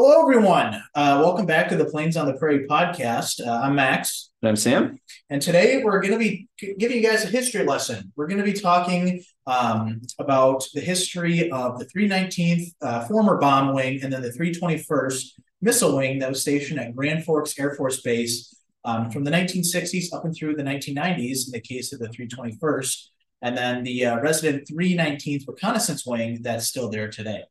Hello, 0.00 0.22
everyone. 0.22 0.80
Uh, 0.94 1.20
welcome 1.24 1.44
back 1.44 1.68
to 1.70 1.76
the 1.76 1.84
Planes 1.84 2.16
on 2.16 2.26
the 2.26 2.34
Prairie 2.34 2.68
podcast. 2.68 3.44
Uh, 3.44 3.62
I'm 3.64 3.74
Max. 3.74 4.30
And 4.40 4.48
I'm 4.48 4.54
Sam. 4.54 5.00
And 5.28 5.42
today 5.42 5.82
we're 5.82 6.00
going 6.00 6.12
to 6.12 6.18
be 6.18 6.46
giving 6.78 6.98
you 6.98 7.02
guys 7.02 7.24
a 7.24 7.26
history 7.26 7.64
lesson. 7.64 8.12
We're 8.14 8.28
going 8.28 8.38
to 8.38 8.44
be 8.44 8.52
talking 8.52 9.24
um, 9.48 10.00
about 10.20 10.64
the 10.72 10.80
history 10.80 11.50
of 11.50 11.80
the 11.80 11.84
319th 11.86 12.74
uh, 12.80 13.06
former 13.08 13.38
bomb 13.38 13.74
wing 13.74 13.98
and 14.00 14.12
then 14.12 14.22
the 14.22 14.30
321st 14.30 15.32
missile 15.62 15.96
wing 15.96 16.20
that 16.20 16.28
was 16.28 16.42
stationed 16.42 16.78
at 16.78 16.94
Grand 16.94 17.24
Forks 17.24 17.58
Air 17.58 17.74
Force 17.74 18.00
Base 18.00 18.54
um, 18.84 19.10
from 19.10 19.24
the 19.24 19.32
1960s 19.32 20.14
up 20.14 20.24
and 20.24 20.32
through 20.32 20.54
the 20.54 20.62
1990s 20.62 21.46
in 21.46 21.52
the 21.52 21.60
case 21.60 21.92
of 21.92 21.98
the 21.98 22.06
321st, 22.06 23.06
and 23.42 23.58
then 23.58 23.82
the 23.82 24.06
uh, 24.06 24.20
resident 24.20 24.68
319th 24.68 25.48
reconnaissance 25.48 26.06
wing 26.06 26.38
that's 26.42 26.68
still 26.68 26.88
there 26.88 27.10
today. 27.10 27.42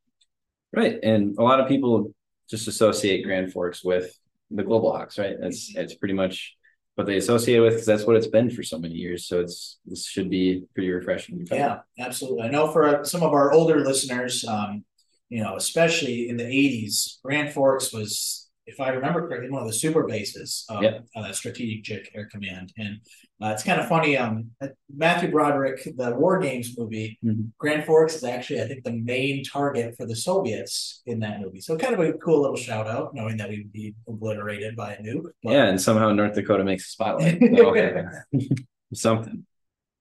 Right. 0.73 0.98
And 1.04 1.38
a 1.38 1.43
lot 1.43 1.59
of 1.59 1.67
people 1.67 2.13
just 2.49 2.67
associate 2.67 3.23
Grand 3.23 3.51
Forks 3.51 3.83
with 3.83 4.17
the 4.51 4.63
Global 4.63 4.91
Hawks, 4.91 5.17
right? 5.17 5.35
That's 5.39 5.75
it's 5.75 5.95
pretty 5.95 6.13
much 6.13 6.55
what 6.95 7.05
they 7.05 7.17
associate 7.17 7.59
with 7.59 7.73
because 7.73 7.85
that's 7.85 8.05
what 8.05 8.15
it's 8.15 8.27
been 8.27 8.49
for 8.49 8.63
so 8.63 8.79
many 8.79 8.95
years. 8.95 9.27
So 9.27 9.41
it's 9.41 9.79
this 9.85 10.05
should 10.05 10.29
be 10.29 10.65
pretty 10.73 10.89
refreshing. 10.89 11.45
Yeah, 11.51 11.79
absolutely. 11.99 12.43
I 12.43 12.49
know 12.49 12.71
for 12.71 13.03
some 13.03 13.23
of 13.23 13.33
our 13.33 13.51
older 13.51 13.83
listeners, 13.85 14.43
um, 14.45 14.83
you 15.29 15.43
know, 15.43 15.55
especially 15.55 16.29
in 16.29 16.37
the 16.37 16.43
'80s, 16.43 17.21
Grand 17.23 17.53
Forks 17.53 17.93
was 17.93 18.46
if 18.67 18.81
I 18.81 18.89
remember 18.89 19.27
correctly, 19.27 19.49
one 19.49 19.62
of 19.62 19.67
the 19.67 19.73
super 19.73 20.03
bases 20.03 20.66
of 20.70 20.84
yep. 20.84 21.05
uh, 21.16 21.31
Strategic 21.31 22.12
Air 22.13 22.27
Command. 22.31 22.73
And 22.77 22.99
uh, 23.41 23.48
it's 23.48 23.63
kind 23.63 23.80
of 23.80 23.88
funny. 23.88 24.17
Um, 24.17 24.52
Matthew 24.93 25.31
Broderick, 25.31 25.84
the 25.95 26.13
War 26.16 26.40
Games 26.40 26.76
movie, 26.77 27.17
mm-hmm. 27.23 27.43
Grand 27.57 27.85
Forks 27.85 28.16
is 28.16 28.26
actually, 28.26 28.62
I 28.62 28.67
think, 28.67 28.84
the 28.84 28.91
main 28.91 29.43
target 29.43 29.95
for 29.95 30.05
the 30.05 30.16
Soviets 30.16 31.02
in 31.05 31.20
that 31.21 31.40
movie. 31.40 31.62
So 31.62 31.77
kind 31.77 31.93
of 31.93 32.02
a 32.02 32.13
cool 32.13 32.41
little 32.41 32.57
shout 32.57 32.88
out, 32.88 33.16
knowing 33.16 33.38
that 33.38 33.49
we'd 33.49 33.71
be 33.71 33.95
obliterated 34.07 34.76
by 34.76 34.93
a 34.93 35.01
nuke. 35.01 35.32
But... 35.43 35.54
Yeah, 35.54 35.65
and 35.68 35.82
somehow 35.82 36.12
North 36.12 36.35
Dakota 36.35 36.65
makes 36.65 36.88
a 36.88 36.90
spotlight. 36.90 37.41
Something 38.93 39.45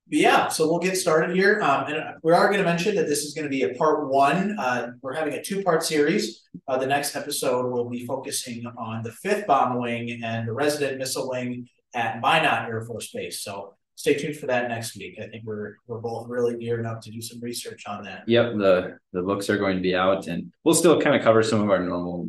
yeah, 0.08 0.48
so 0.48 0.68
we'll 0.68 0.78
get 0.78 0.96
started 0.96 1.34
here. 1.34 1.60
Um, 1.62 1.86
and 1.92 2.16
we 2.22 2.32
are 2.32 2.46
going 2.46 2.58
to 2.58 2.64
mention 2.64 2.94
that 2.94 3.08
this 3.08 3.24
is 3.24 3.34
going 3.34 3.44
to 3.44 3.50
be 3.50 3.62
a 3.62 3.74
part 3.74 4.08
one. 4.08 4.56
Uh, 4.58 4.92
we're 5.02 5.14
having 5.14 5.34
a 5.34 5.42
two 5.42 5.62
part 5.62 5.82
series. 5.82 6.42
Uh, 6.68 6.78
the 6.78 6.86
next 6.86 7.16
episode 7.16 7.70
will 7.70 7.88
be 7.88 8.06
focusing 8.06 8.64
on 8.78 9.02
the 9.02 9.10
fifth 9.10 9.46
bomb 9.46 9.80
wing 9.80 10.20
and 10.22 10.46
the 10.46 10.52
resident 10.52 10.98
missile 10.98 11.28
wing 11.28 11.68
at 11.94 12.20
Minot 12.20 12.68
Air 12.68 12.82
Force 12.82 13.10
Base. 13.12 13.42
So 13.42 13.74
stay 13.96 14.14
tuned 14.14 14.36
for 14.36 14.46
that 14.46 14.68
next 14.68 14.96
week. 14.96 15.18
I 15.20 15.26
think 15.26 15.44
we're 15.44 15.74
we're 15.88 16.00
both 16.00 16.28
really 16.28 16.56
gearing 16.56 16.86
up 16.86 17.00
to 17.02 17.10
do 17.10 17.20
some 17.20 17.40
research 17.40 17.84
on 17.86 18.04
that. 18.04 18.28
Yep, 18.28 18.58
the 18.58 18.98
the 19.12 19.22
books 19.22 19.50
are 19.50 19.58
going 19.58 19.76
to 19.76 19.82
be 19.82 19.96
out, 19.96 20.28
and 20.28 20.52
we'll 20.62 20.74
still 20.74 21.00
kind 21.00 21.16
of 21.16 21.22
cover 21.22 21.42
some 21.42 21.62
of 21.62 21.70
our 21.70 21.80
normal 21.80 22.28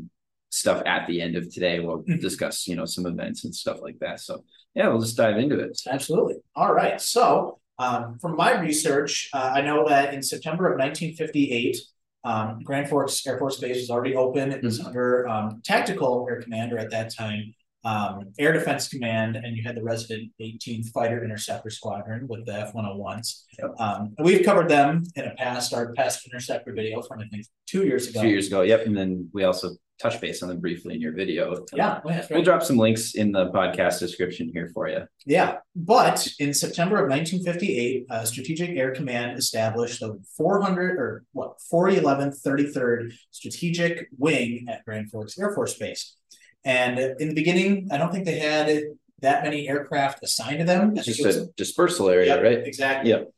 stuff 0.49 0.81
at 0.85 1.05
the 1.07 1.21
end 1.21 1.35
of 1.35 1.53
today. 1.53 1.79
We'll 1.79 1.99
mm-hmm. 1.99 2.19
discuss, 2.19 2.67
you 2.67 2.75
know, 2.75 2.85
some 2.85 3.05
events 3.05 3.45
and 3.45 3.53
stuff 3.53 3.81
like 3.81 3.99
that. 3.99 4.19
So 4.19 4.43
yeah, 4.73 4.87
we'll 4.87 5.01
just 5.01 5.17
dive 5.17 5.37
into 5.37 5.59
it. 5.59 5.79
Absolutely. 5.87 6.35
All 6.55 6.73
right. 6.73 6.99
So 6.99 7.59
um, 7.79 8.17
from 8.19 8.35
my 8.35 8.59
research, 8.59 9.29
uh, 9.33 9.51
I 9.55 9.61
know 9.61 9.87
that 9.87 10.13
in 10.13 10.23
September 10.23 10.65
of 10.65 10.79
1958, 10.79 11.77
um, 12.23 12.59
Grand 12.63 12.89
Forks 12.89 13.25
Air 13.25 13.37
Force 13.37 13.59
Base 13.59 13.77
was 13.77 13.89
already 13.89 14.15
open. 14.15 14.51
It 14.51 14.63
was 14.63 14.79
mm-hmm. 14.79 14.87
under 14.87 15.27
um, 15.27 15.61
Tactical 15.63 16.25
Air 16.29 16.41
Commander 16.41 16.77
at 16.77 16.89
that 16.91 17.13
time, 17.15 17.53
um, 17.85 18.33
Air 18.39 18.51
Defense 18.51 18.89
Command, 18.89 19.35
and 19.35 19.55
you 19.55 19.63
had 19.63 19.75
the 19.75 19.83
resident 19.83 20.31
18th 20.41 20.89
Fighter 20.89 21.23
Interceptor 21.23 21.69
Squadron 21.69 22.27
with 22.27 22.45
the 22.45 22.53
F 22.53 22.73
101s. 22.73 23.43
Yep. 23.59 23.71
Um, 23.79 24.15
we've 24.19 24.43
covered 24.43 24.69
them 24.69 25.03
in 25.15 25.25
a 25.25 25.35
past, 25.35 25.73
our 25.73 25.93
past 25.93 26.25
interceptor 26.25 26.73
video 26.73 27.01
from, 27.01 27.19
I 27.19 27.27
think, 27.27 27.45
two 27.67 27.85
years 27.85 28.07
ago. 28.07 28.21
Two 28.21 28.29
years 28.29 28.47
ago, 28.47 28.61
yep. 28.63 28.85
And 28.85 28.97
then 28.97 29.29
we 29.33 29.43
also 29.43 29.75
touch 29.99 30.21
base 30.21 30.43
on 30.43 30.49
them 30.49 30.59
briefly 30.59 30.95
in 30.95 31.01
your 31.01 31.13
video. 31.13 31.65
Yeah, 31.73 32.01
right. 32.03 32.25
we'll 32.29 32.43
drop 32.43 32.63
some 32.63 32.77
links 32.77 33.15
in 33.15 33.31
the 33.31 33.49
podcast 33.51 33.99
description 33.99 34.49
here 34.53 34.69
for 34.73 34.87
you. 34.87 35.05
Yeah, 35.25 35.57
but 35.75 36.27
in 36.39 36.53
September 36.53 36.97
of 36.97 37.09
1958, 37.09 38.05
uh, 38.09 38.25
Strategic 38.25 38.77
Air 38.77 38.93
Command 38.93 39.37
established 39.37 39.99
the 39.99 40.19
400 40.35 40.97
or 40.97 41.23
what 41.33 41.57
411th 41.71 42.41
33rd 42.43 43.13
Strategic 43.31 44.07
Wing 44.17 44.65
at 44.69 44.85
Grand 44.85 45.09
Forks 45.09 45.37
Air 45.39 45.53
Force 45.53 45.73
Base. 45.75 46.15
And 46.63 46.99
in 46.99 47.29
the 47.29 47.35
beginning, 47.35 47.89
I 47.91 47.97
don't 47.97 48.11
think 48.11 48.25
they 48.25 48.39
had 48.39 48.83
that 49.21 49.43
many 49.43 49.67
aircraft 49.67 50.23
assigned 50.23 50.59
to 50.59 50.65
them. 50.65 50.95
Just 50.95 51.19
a 51.21 51.27
was, 51.27 51.47
dispersal 51.57 52.09
area, 52.09 52.35
yep, 52.35 52.43
right? 52.43 52.67
Exactly. 52.67 53.11
Yep. 53.11 53.31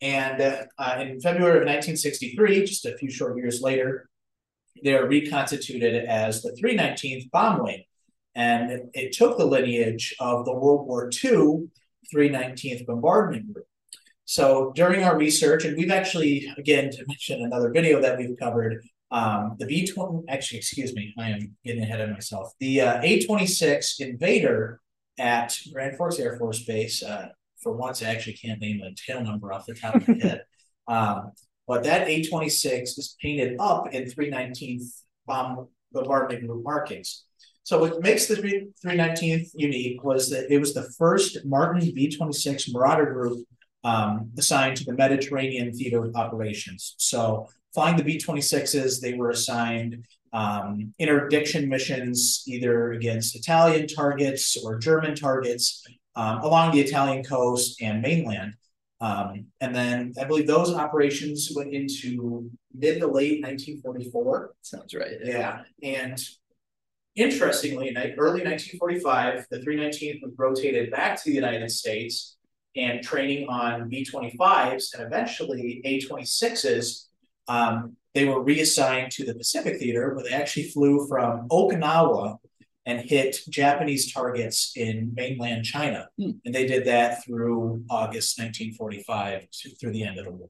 And 0.00 0.40
uh, 0.42 0.96
in 1.00 1.20
February 1.20 1.58
of 1.58 1.64
1963, 1.64 2.64
just 2.64 2.84
a 2.84 2.96
few 2.96 3.10
short 3.10 3.36
years 3.36 3.60
later, 3.60 4.08
they're 4.82 5.06
reconstituted 5.06 6.04
as 6.04 6.42
the 6.42 6.52
319th 6.52 7.30
Bomb 7.30 7.62
Wing. 7.62 7.84
And 8.34 8.70
it, 8.70 8.90
it 8.92 9.12
took 9.12 9.38
the 9.38 9.46
lineage 9.46 10.14
of 10.20 10.44
the 10.44 10.52
World 10.52 10.86
War 10.86 11.10
II 11.24 11.68
319th 12.14 12.86
Bombardment 12.86 13.52
Group. 13.52 13.66
So 14.24 14.72
during 14.74 15.04
our 15.04 15.16
research, 15.16 15.64
and 15.64 15.76
we've 15.76 15.90
actually, 15.90 16.52
again, 16.58 16.90
to 16.90 17.04
mention 17.06 17.42
another 17.42 17.70
video 17.70 18.00
that 18.02 18.18
we've 18.18 18.36
covered, 18.38 18.84
um, 19.10 19.56
the 19.58 19.66
B 19.66 19.86
20, 19.86 20.24
actually, 20.28 20.58
excuse 20.58 20.92
me, 20.94 21.14
I 21.16 21.30
am 21.30 21.56
getting 21.64 21.82
ahead 21.82 22.00
of 22.00 22.10
myself. 22.10 22.52
The 22.58 22.80
uh, 22.80 23.00
A 23.02 23.24
26 23.24 24.00
Invader 24.00 24.80
at 25.18 25.56
Grand 25.72 25.96
Forks 25.96 26.18
Air 26.18 26.36
Force 26.38 26.64
Base, 26.64 27.02
uh, 27.02 27.28
for 27.62 27.72
once, 27.72 28.02
I 28.02 28.06
actually 28.06 28.34
can't 28.34 28.60
name 28.60 28.82
a 28.82 28.92
tail 28.94 29.22
number 29.22 29.52
off 29.52 29.66
the 29.66 29.74
top 29.74 29.94
of 29.94 30.08
my 30.08 30.14
head. 30.22 30.44
Um, 30.88 31.32
but 31.66 31.84
that 31.84 32.08
A26 32.08 32.82
is 32.82 33.16
painted 33.20 33.56
up 33.58 33.92
in 33.92 34.04
319th 34.04 35.02
bomb 35.26 35.68
bombardment 35.92 36.46
group 36.46 36.64
markings. 36.64 37.24
So 37.62 37.80
what 37.80 38.00
makes 38.00 38.26
the 38.26 38.36
319th 38.84 39.50
unique 39.54 40.04
was 40.04 40.30
that 40.30 40.52
it 40.52 40.58
was 40.58 40.72
the 40.72 40.88
first 40.98 41.44
Martin 41.44 41.80
B-26 41.80 42.72
Marauder 42.72 43.12
group 43.12 43.44
um, 43.82 44.30
assigned 44.38 44.76
to 44.76 44.84
the 44.84 44.92
Mediterranean 44.92 45.72
theater 45.72 46.04
of 46.04 46.14
operations. 46.14 46.94
So 46.98 47.48
flying 47.74 47.96
the 47.96 48.04
B-26s, 48.04 49.00
they 49.00 49.14
were 49.14 49.30
assigned 49.30 50.04
um, 50.32 50.94
interdiction 50.98 51.68
missions 51.68 52.44
either 52.46 52.92
against 52.92 53.34
Italian 53.34 53.88
targets 53.88 54.56
or 54.64 54.78
German 54.78 55.14
targets 55.14 55.84
um, 56.14 56.38
along 56.42 56.72
the 56.72 56.80
Italian 56.80 57.24
coast 57.24 57.80
and 57.82 58.00
mainland. 58.02 58.54
Um, 59.00 59.46
and 59.60 59.74
then 59.74 60.14
I 60.20 60.24
believe 60.24 60.46
those 60.46 60.72
operations 60.74 61.52
went 61.54 61.72
into 61.72 62.50
mid 62.74 63.00
to 63.00 63.06
late 63.06 63.42
1944. 63.42 64.54
Sounds 64.62 64.94
right. 64.94 65.18
Yeah. 65.22 65.62
And 65.82 66.18
interestingly, 67.14 67.88
in 67.88 67.96
early 67.96 68.42
1945, 68.42 69.46
the 69.50 69.58
319th 69.58 70.22
was 70.22 70.32
rotated 70.36 70.90
back 70.90 71.22
to 71.22 71.30
the 71.30 71.34
United 71.34 71.70
States 71.70 72.36
and 72.74 73.02
training 73.02 73.48
on 73.48 73.88
B 73.88 74.04
25s 74.04 74.94
and 74.94 75.02
eventually 75.02 75.80
A 75.84 76.00
26s. 76.00 77.06
Um, 77.48 77.96
they 78.14 78.24
were 78.24 78.42
reassigned 78.42 79.12
to 79.12 79.24
the 79.24 79.34
Pacific 79.34 79.78
Theater, 79.78 80.14
where 80.14 80.24
they 80.24 80.30
actually 80.30 80.70
flew 80.70 81.06
from 81.06 81.48
Okinawa 81.48 82.38
and 82.86 83.00
hit 83.00 83.40
Japanese 83.50 84.12
targets 84.12 84.72
in 84.76 85.12
mainland 85.14 85.64
China. 85.64 86.08
Hmm. 86.18 86.30
And 86.44 86.54
they 86.54 86.66
did 86.66 86.86
that 86.86 87.24
through 87.24 87.84
August 87.90 88.38
1945 88.38 89.50
to, 89.50 89.70
through 89.74 89.92
the 89.92 90.04
end 90.04 90.18
of 90.18 90.24
the 90.24 90.30
war. 90.30 90.48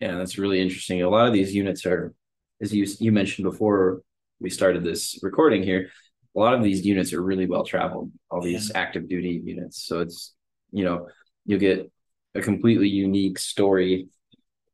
Yeah, 0.00 0.16
that's 0.16 0.36
really 0.36 0.60
interesting. 0.60 1.02
A 1.02 1.08
lot 1.08 1.26
of 1.26 1.32
these 1.32 1.54
units 1.54 1.86
are, 1.86 2.14
as 2.60 2.74
you 2.74 2.86
you 3.00 3.10
mentioned 3.10 3.44
before 3.44 4.02
we 4.38 4.50
started 4.50 4.84
this 4.84 5.18
recording 5.22 5.62
here, 5.62 5.88
a 6.36 6.38
lot 6.38 6.54
of 6.54 6.62
these 6.62 6.84
units 6.84 7.12
are 7.14 7.22
really 7.22 7.46
well 7.46 7.64
traveled. 7.64 8.12
All 8.30 8.42
these 8.42 8.70
yeah. 8.70 8.78
active 8.78 9.08
duty 9.08 9.40
units, 9.42 9.86
so 9.86 10.00
it's 10.00 10.34
you 10.72 10.84
know 10.84 11.08
you'll 11.46 11.60
get 11.60 11.90
a 12.34 12.42
completely 12.42 12.88
unique 12.88 13.38
story 13.38 14.08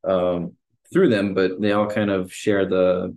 um, 0.09 0.56
through 0.93 1.11
them, 1.11 1.34
but 1.34 1.61
they 1.61 1.72
all 1.72 1.87
kind 1.87 2.11
of 2.11 2.32
share 2.32 2.67
the 2.67 3.15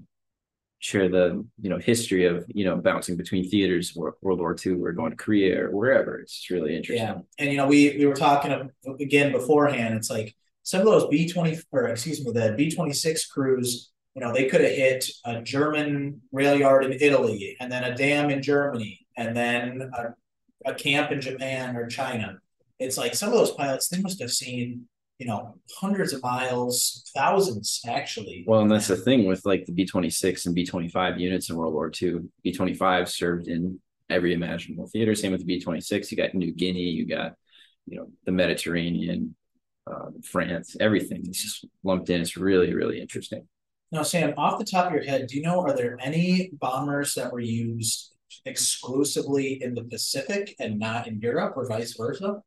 share 0.84 1.08
the 1.08 1.46
you 1.62 1.70
know 1.70 1.78
history 1.78 2.26
of 2.26 2.46
you 2.50 2.66
know 2.66 2.76
bouncing 2.76 3.16
between 3.16 3.50
theaters 3.50 3.96
world 3.96 4.18
war 4.22 4.54
ii 4.66 4.74
or 4.74 4.92
going 4.92 5.12
to 5.12 5.16
korea 5.16 5.64
or 5.64 5.72
wherever. 5.72 6.20
It's 6.20 6.48
really 6.52 6.76
interesting. 6.76 7.08
Yeah. 7.08 7.20
And 7.40 7.52
you 7.52 7.56
know 7.56 7.68
we 7.68 7.96
we 7.98 8.06
were 8.06 8.14
talking 8.14 8.70
again 9.00 9.32
beforehand 9.32 9.94
it's 9.96 10.10
like 10.10 10.36
some 10.64 10.82
of 10.82 10.88
those 10.88 11.04
b20 11.06 11.64
or 11.72 11.88
excuse 11.88 12.24
me 12.24 12.34
the 12.34 12.50
b26 12.60 13.30
crews 13.30 13.92
you 14.14 14.22
know 14.22 14.34
they 14.34 14.48
could 14.50 14.60
have 14.60 14.72
hit 14.72 15.10
a 15.24 15.42
german 15.42 16.20
rail 16.34 16.60
yard 16.60 16.84
in 16.84 16.92
italy 16.92 17.56
and 17.62 17.72
then 17.72 17.86
a 17.86 17.96
dam 17.96 18.30
in 18.30 18.42
germany 18.42 19.08
and 19.16 19.38
then 19.38 19.90
a, 19.94 20.70
a 20.70 20.74
camp 20.76 21.12
in 21.12 21.22
japan 21.22 21.78
or 21.78 21.88
china. 21.88 22.40
It's 22.78 22.98
like 22.98 23.16
some 23.16 23.30
of 23.30 23.36
those 23.36 23.52
pilots 23.52 23.88
they 23.88 24.02
must 24.02 24.20
have 24.20 24.32
seen 24.32 24.90
you 25.24 25.30
know, 25.30 25.56
hundreds 25.80 26.12
of 26.12 26.22
miles, 26.22 27.10
thousands 27.16 27.80
actually. 27.88 28.44
Well, 28.46 28.60
and 28.60 28.70
that's 28.70 28.90
the 28.90 28.98
thing 28.98 29.26
with 29.26 29.46
like 29.46 29.66
the 29.66 29.72
B 29.72 29.86
26 29.86 30.46
and 30.46 30.54
B 30.54 30.66
25 30.66 31.18
units 31.18 31.50
in 31.50 31.56
World 31.56 31.74
War 31.74 31.90
II. 31.90 32.20
B 32.44 32.52
25 32.52 33.08
served 33.08 33.48
in 33.48 33.80
every 34.10 34.34
imaginable 34.34 34.90
theater. 34.92 35.16
Same 35.16 35.32
with 35.32 35.40
the 35.40 35.46
B 35.46 35.62
26. 35.62 36.12
You 36.12 36.18
got 36.18 36.36
New 36.36 36.52
Guinea, 36.52 36.82
you 36.82 37.08
got, 37.08 37.36
you 37.86 37.98
know, 37.98 38.08
the 38.26 38.34
Mediterranean, 38.34 39.34
uh, 39.90 40.10
France, 40.30 40.76
everything. 40.82 41.24
It's 41.26 41.42
just 41.42 41.66
lumped 41.86 42.10
in. 42.10 42.20
It's 42.20 42.36
really, 42.36 42.74
really 42.74 43.00
interesting. 43.00 43.48
Now, 43.94 44.04
Sam, 44.04 44.34
off 44.36 44.60
the 44.60 44.66
top 44.66 44.88
of 44.88 44.94
your 44.94 45.06
head, 45.06 45.28
do 45.28 45.38
you 45.38 45.42
know 45.42 45.62
are 45.62 45.74
there 45.74 45.98
any 46.02 46.50
bombers 46.60 47.14
that 47.14 47.32
were 47.32 47.40
used 47.40 48.14
exclusively 48.46 49.64
in 49.64 49.74
the 49.74 49.86
Pacific 49.86 50.54
and 50.60 50.80
not 50.80 51.08
in 51.08 51.22
Europe, 51.22 51.54
or 51.56 51.66
vice 51.66 51.96
versa? 51.96 52.42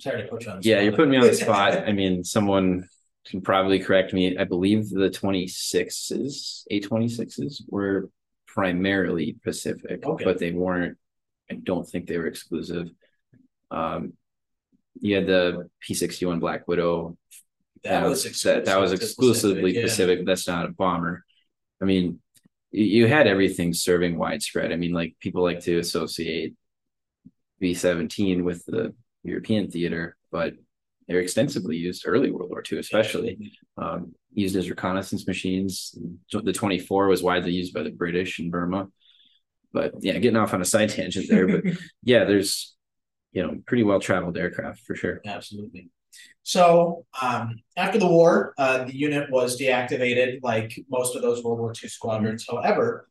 Sorry 0.00 0.22
to 0.22 0.28
put 0.28 0.44
you 0.44 0.50
on. 0.50 0.60
yeah, 0.62 0.80
you're 0.80 0.92
putting 0.92 1.10
me 1.10 1.16
on 1.16 1.26
the 1.26 1.34
spot. 1.46 1.88
I 1.88 1.92
mean, 1.92 2.22
someone 2.24 2.88
can 3.26 3.40
probably 3.40 3.78
correct 3.78 4.12
me. 4.12 4.36
I 4.36 4.44
believe 4.44 4.90
the 4.90 5.10
26s, 5.10 6.64
A26s 6.70 7.62
were 7.68 8.10
primarily 8.46 9.36
Pacific, 9.42 10.04
Okay. 10.04 10.24
but 10.24 10.38
they 10.38 10.52
weren't. 10.52 10.96
I 11.50 11.54
don't 11.54 11.88
think 11.88 12.06
they 12.06 12.18
were 12.18 12.26
exclusive. 12.26 12.88
Um, 13.70 14.14
you 15.00 15.14
had 15.16 15.26
the 15.26 15.68
P61 15.86 16.40
Black 16.40 16.66
Widow. 16.66 17.16
that 17.84 18.04
was 18.04 18.24
that, 18.42 18.64
that 18.64 18.80
was 18.80 18.92
exclusively 18.92 19.74
yeah. 19.76 19.82
Pacific. 19.82 20.26
That's 20.26 20.48
not 20.48 20.66
a 20.66 20.72
bomber. 20.72 21.24
I 21.80 21.84
mean, 21.84 22.20
you, 22.70 23.06
had 23.06 23.26
everything 23.26 23.72
serving 23.74 24.16
widespread. 24.18 24.72
I 24.72 24.76
mean, 24.76 24.92
like 24.92 25.16
people 25.20 25.42
like 25.42 25.60
to 25.60 25.78
associate 25.78 26.54
B 27.60 27.74
17 27.74 28.44
with 28.44 28.64
the 28.66 28.94
European 29.26 29.70
theater, 29.70 30.16
but 30.30 30.54
they're 31.06 31.20
extensively 31.20 31.76
used 31.76 32.04
early 32.06 32.30
World 32.30 32.50
War 32.50 32.62
II, 32.70 32.78
especially 32.78 33.52
um, 33.76 34.14
used 34.32 34.56
as 34.56 34.68
reconnaissance 34.68 35.26
machines. 35.26 35.96
The 36.32 36.52
24 36.52 37.06
was 37.06 37.22
widely 37.22 37.52
used 37.52 37.72
by 37.72 37.82
the 37.82 37.90
British 37.90 38.40
in 38.40 38.50
Burma. 38.50 38.88
But 39.72 39.92
yeah, 40.00 40.18
getting 40.18 40.36
off 40.36 40.54
on 40.54 40.62
a 40.62 40.64
side 40.64 40.90
tangent 40.90 41.26
there. 41.28 41.46
But 41.46 41.64
yeah, 42.02 42.24
there's, 42.24 42.74
you 43.32 43.42
know, 43.42 43.58
pretty 43.66 43.82
well 43.84 44.00
traveled 44.00 44.36
aircraft 44.36 44.80
for 44.80 44.96
sure. 44.96 45.20
Absolutely. 45.24 45.90
So 46.42 47.06
um, 47.20 47.56
after 47.76 47.98
the 47.98 48.06
war, 48.06 48.54
uh, 48.58 48.84
the 48.84 48.96
unit 48.96 49.30
was 49.30 49.60
deactivated, 49.60 50.40
like 50.42 50.78
most 50.88 51.14
of 51.14 51.22
those 51.22 51.42
World 51.44 51.58
War 51.58 51.72
II 51.72 51.88
squadrons. 51.88 52.46
However, 52.48 53.08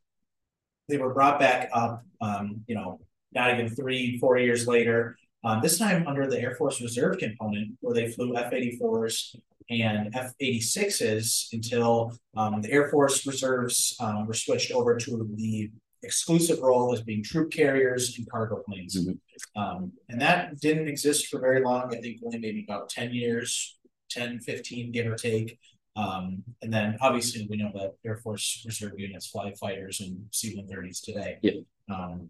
they 0.88 0.98
were 0.98 1.14
brought 1.14 1.38
back 1.38 1.70
up. 1.72 2.02
Um, 2.20 2.64
you 2.66 2.74
know, 2.74 3.00
not 3.32 3.52
even 3.52 3.68
three, 3.68 4.18
four 4.18 4.38
years 4.38 4.66
later. 4.66 5.16
Um, 5.46 5.60
this 5.62 5.78
time 5.78 6.08
under 6.08 6.26
the 6.26 6.40
Air 6.40 6.56
Force 6.56 6.82
Reserve 6.82 7.18
component, 7.18 7.76
where 7.80 7.94
they 7.94 8.10
flew 8.10 8.36
F 8.36 8.52
eighty 8.52 8.76
fours 8.76 9.36
and 9.70 10.12
F 10.12 10.32
eighty 10.40 10.60
sixes 10.60 11.48
until 11.52 12.12
um, 12.36 12.60
the 12.62 12.72
Air 12.72 12.88
Force 12.88 13.24
Reserves 13.24 13.96
um, 14.00 14.26
were 14.26 14.34
switched 14.34 14.72
over 14.72 14.96
to 14.96 15.30
the 15.36 15.70
exclusive 16.02 16.58
role 16.58 16.92
as 16.92 17.02
being 17.02 17.22
troop 17.22 17.52
carriers 17.52 18.18
and 18.18 18.28
cargo 18.28 18.60
planes. 18.66 18.96
Mhm. 18.96 19.18
Um, 19.54 19.92
and 20.08 20.20
that 20.20 20.58
didn't 20.60 20.88
exist 20.88 21.28
for 21.28 21.38
very 21.38 21.62
long. 21.62 21.94
I 21.94 22.00
think 22.00 22.20
only 22.24 22.38
maybe 22.38 22.64
about 22.68 22.88
10 22.88 23.14
years, 23.14 23.78
10, 24.10 24.40
15, 24.40 24.90
give 24.90 25.06
or 25.06 25.14
take. 25.14 25.58
Um, 25.96 26.42
and 26.62 26.72
then 26.72 26.96
obviously 27.00 27.46
we 27.48 27.56
know 27.56 27.70
that 27.74 27.94
Air 28.04 28.16
Force 28.18 28.62
Reserve 28.66 28.98
units 28.98 29.26
fly 29.28 29.52
fighters 29.58 30.00
and 30.00 30.26
C-130s 30.32 31.02
today. 31.02 31.38
Yeah. 31.42 31.52
Um, 31.92 32.28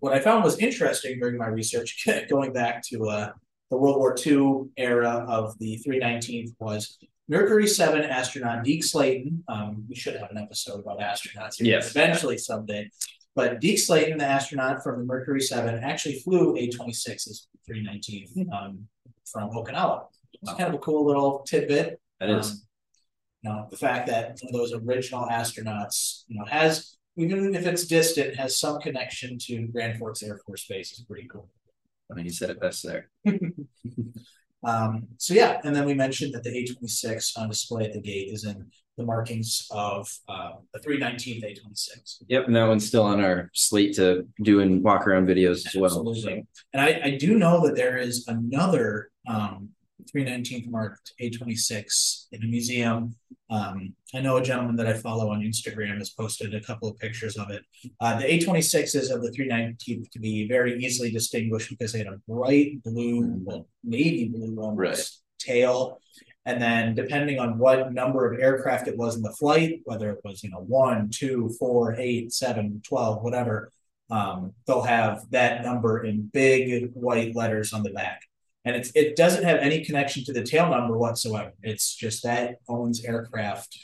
what 0.00 0.12
I 0.12 0.20
found 0.20 0.44
was 0.44 0.58
interesting 0.58 1.18
during 1.20 1.36
my 1.38 1.46
research, 1.46 2.06
going 2.30 2.52
back 2.52 2.82
to 2.88 3.08
uh, 3.08 3.30
the 3.70 3.76
World 3.76 3.98
War 3.98 4.16
II 4.26 4.64
era 4.76 5.24
of 5.28 5.56
the 5.58 5.80
319th 5.86 6.54
was 6.58 6.98
Mercury 7.28 7.66
7 7.66 8.02
astronaut 8.02 8.64
Deke 8.64 8.82
Slayton. 8.82 9.44
Um, 9.48 9.84
we 9.88 9.94
should 9.94 10.16
have 10.16 10.30
an 10.30 10.38
episode 10.38 10.80
about 10.80 10.98
astronauts 11.00 11.56
here 11.56 11.66
Yes. 11.66 11.90
eventually 11.90 12.38
someday. 12.38 12.90
But 13.34 13.60
Deke 13.60 13.78
Slayton, 13.78 14.18
the 14.18 14.24
astronaut 14.24 14.82
from 14.82 14.98
the 15.00 15.04
Mercury 15.04 15.40
7, 15.40 15.82
actually 15.84 16.18
flew 16.20 16.56
A 16.56 16.68
26s 16.68 17.46
319 17.66 18.50
um, 18.52 18.88
from 19.30 19.50
Okinawa. 19.50 20.06
It's 20.42 20.52
kind 20.54 20.68
of 20.68 20.74
a 20.74 20.78
cool 20.78 21.04
little 21.04 21.40
tidbit. 21.40 22.00
That 22.20 22.30
is. 22.30 22.64
You 23.42 23.50
know, 23.50 23.68
the 23.70 23.76
fact 23.76 24.08
that 24.08 24.38
one 24.40 24.48
of 24.48 24.52
those 24.52 24.72
original 24.72 25.26
astronauts, 25.28 26.24
you 26.26 26.38
know, 26.38 26.44
has 26.46 26.96
even 27.16 27.54
if 27.54 27.66
it's 27.66 27.86
distant, 27.86 28.36
has 28.36 28.58
some 28.58 28.80
connection 28.80 29.38
to 29.42 29.66
Grand 29.68 29.98
Forks 29.98 30.22
Air 30.22 30.38
Force 30.46 30.66
Base 30.68 30.92
is 30.92 31.04
pretty 31.04 31.28
cool. 31.28 31.48
I 32.10 32.14
mean, 32.14 32.24
you 32.24 32.32
said 32.32 32.50
it 32.50 32.60
best 32.60 32.84
there. 32.84 33.10
Um, 34.64 35.06
so 35.18 35.34
yeah, 35.34 35.60
and 35.62 35.74
then 35.74 35.84
we 35.84 35.94
mentioned 35.94 36.34
that 36.34 36.42
the 36.42 36.50
A 36.50 36.66
twenty 36.66 36.88
six 36.88 37.36
on 37.36 37.48
display 37.48 37.84
at 37.84 37.92
the 37.92 38.00
gate 38.00 38.28
is 38.32 38.44
in 38.44 38.70
the 38.96 39.04
markings 39.04 39.66
of 39.70 40.08
uh, 40.28 40.52
the 40.74 40.80
three 40.80 40.98
nineteenth 40.98 41.44
A 41.44 41.54
twenty 41.54 41.76
six. 41.76 42.22
Yep, 42.28 42.46
and 42.46 42.56
that 42.56 42.66
one's 42.66 42.86
still 42.86 43.04
on 43.04 43.20
our 43.20 43.50
slate 43.54 43.94
to 43.96 44.26
do 44.42 44.60
and 44.60 44.82
walk 44.82 45.06
around 45.06 45.28
videos 45.28 45.64
as 45.66 45.74
well. 45.76 45.86
Absolutely. 45.86 46.46
And 46.72 46.82
I, 46.82 47.00
I 47.04 47.10
do 47.16 47.38
know 47.38 47.64
that 47.66 47.76
there 47.76 47.98
is 47.98 48.26
another 48.26 49.10
um, 49.28 49.70
319th 50.14 50.68
marked 50.70 51.12
A26 51.20 52.26
in 52.32 52.42
a 52.42 52.46
museum. 52.46 53.14
Um, 53.50 53.94
I 54.14 54.20
know 54.20 54.36
a 54.36 54.42
gentleman 54.42 54.76
that 54.76 54.86
I 54.86 54.94
follow 54.94 55.30
on 55.30 55.40
Instagram 55.42 55.98
has 55.98 56.10
posted 56.10 56.54
a 56.54 56.60
couple 56.60 56.88
of 56.88 56.98
pictures 56.98 57.36
of 57.36 57.50
it. 57.50 57.62
Uh, 58.00 58.18
the 58.18 58.24
A26s 58.26 59.10
of 59.14 59.22
the 59.22 59.30
319th 59.30 60.10
can 60.10 60.22
be 60.22 60.46
very 60.48 60.82
easily 60.84 61.10
distinguished 61.10 61.70
because 61.70 61.92
they 61.92 61.98
had 61.98 62.08
a 62.08 62.20
bright 62.28 62.82
blue, 62.82 63.40
well, 63.44 63.68
navy 63.84 64.28
blue 64.28 64.56
almost 64.60 64.78
Right. 64.78 65.10
tail. 65.38 66.00
And 66.46 66.62
then 66.62 66.94
depending 66.94 67.38
on 67.38 67.58
what 67.58 67.92
number 67.92 68.30
of 68.32 68.40
aircraft 68.40 68.88
it 68.88 68.96
was 68.96 69.16
in 69.16 69.22
the 69.22 69.32
flight, 69.32 69.80
whether 69.84 70.10
it 70.10 70.20
was, 70.24 70.42
you 70.42 70.50
know, 70.50 70.60
one, 70.66 71.10
two, 71.10 71.50
four, 71.58 71.94
eight, 71.98 72.32
seven, 72.32 72.80
12, 72.86 73.22
whatever, 73.22 73.70
um, 74.10 74.54
they'll 74.66 74.82
have 74.82 75.24
that 75.30 75.62
number 75.62 76.04
in 76.04 76.30
big 76.32 76.90
white 76.94 77.36
letters 77.36 77.74
on 77.74 77.82
the 77.82 77.90
back. 77.90 78.22
And 78.68 78.76
it's, 78.76 78.92
it 78.94 79.16
doesn't 79.16 79.44
have 79.44 79.60
any 79.60 79.82
connection 79.82 80.24
to 80.24 80.32
the 80.34 80.42
tail 80.42 80.68
number 80.68 80.98
whatsoever. 80.98 81.54
It's 81.62 81.94
just 81.94 82.22
that 82.24 82.56
owns 82.68 83.02
aircraft. 83.02 83.78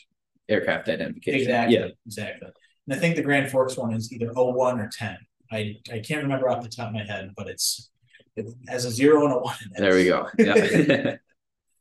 Aircraft 0.46 0.90
identification. 0.90 1.40
Exactly. 1.40 1.76
Yeah, 1.76 1.86
Exactly. 2.04 2.48
And 2.86 2.94
I 2.94 2.98
think 3.00 3.16
the 3.16 3.22
Grand 3.22 3.50
Forks 3.50 3.78
one 3.78 3.94
is 3.94 4.12
either 4.12 4.30
01 4.30 4.78
or 4.78 4.90
10. 4.92 5.16
I, 5.50 5.76
I 5.90 6.00
can't 6.00 6.22
remember 6.22 6.50
off 6.50 6.62
the 6.62 6.68
top 6.68 6.88
of 6.88 6.92
my 6.92 7.02
head, 7.02 7.30
but 7.34 7.48
it's, 7.48 7.88
it 8.36 8.44
has 8.68 8.84
a 8.84 8.90
zero 8.90 9.24
and 9.24 9.32
a 9.32 9.38
one. 9.38 9.56
in 9.64 9.70
it. 9.74 9.80
there 9.80 9.94
we 9.94 10.04
go. 10.04 10.28
Yeah. 10.38 11.16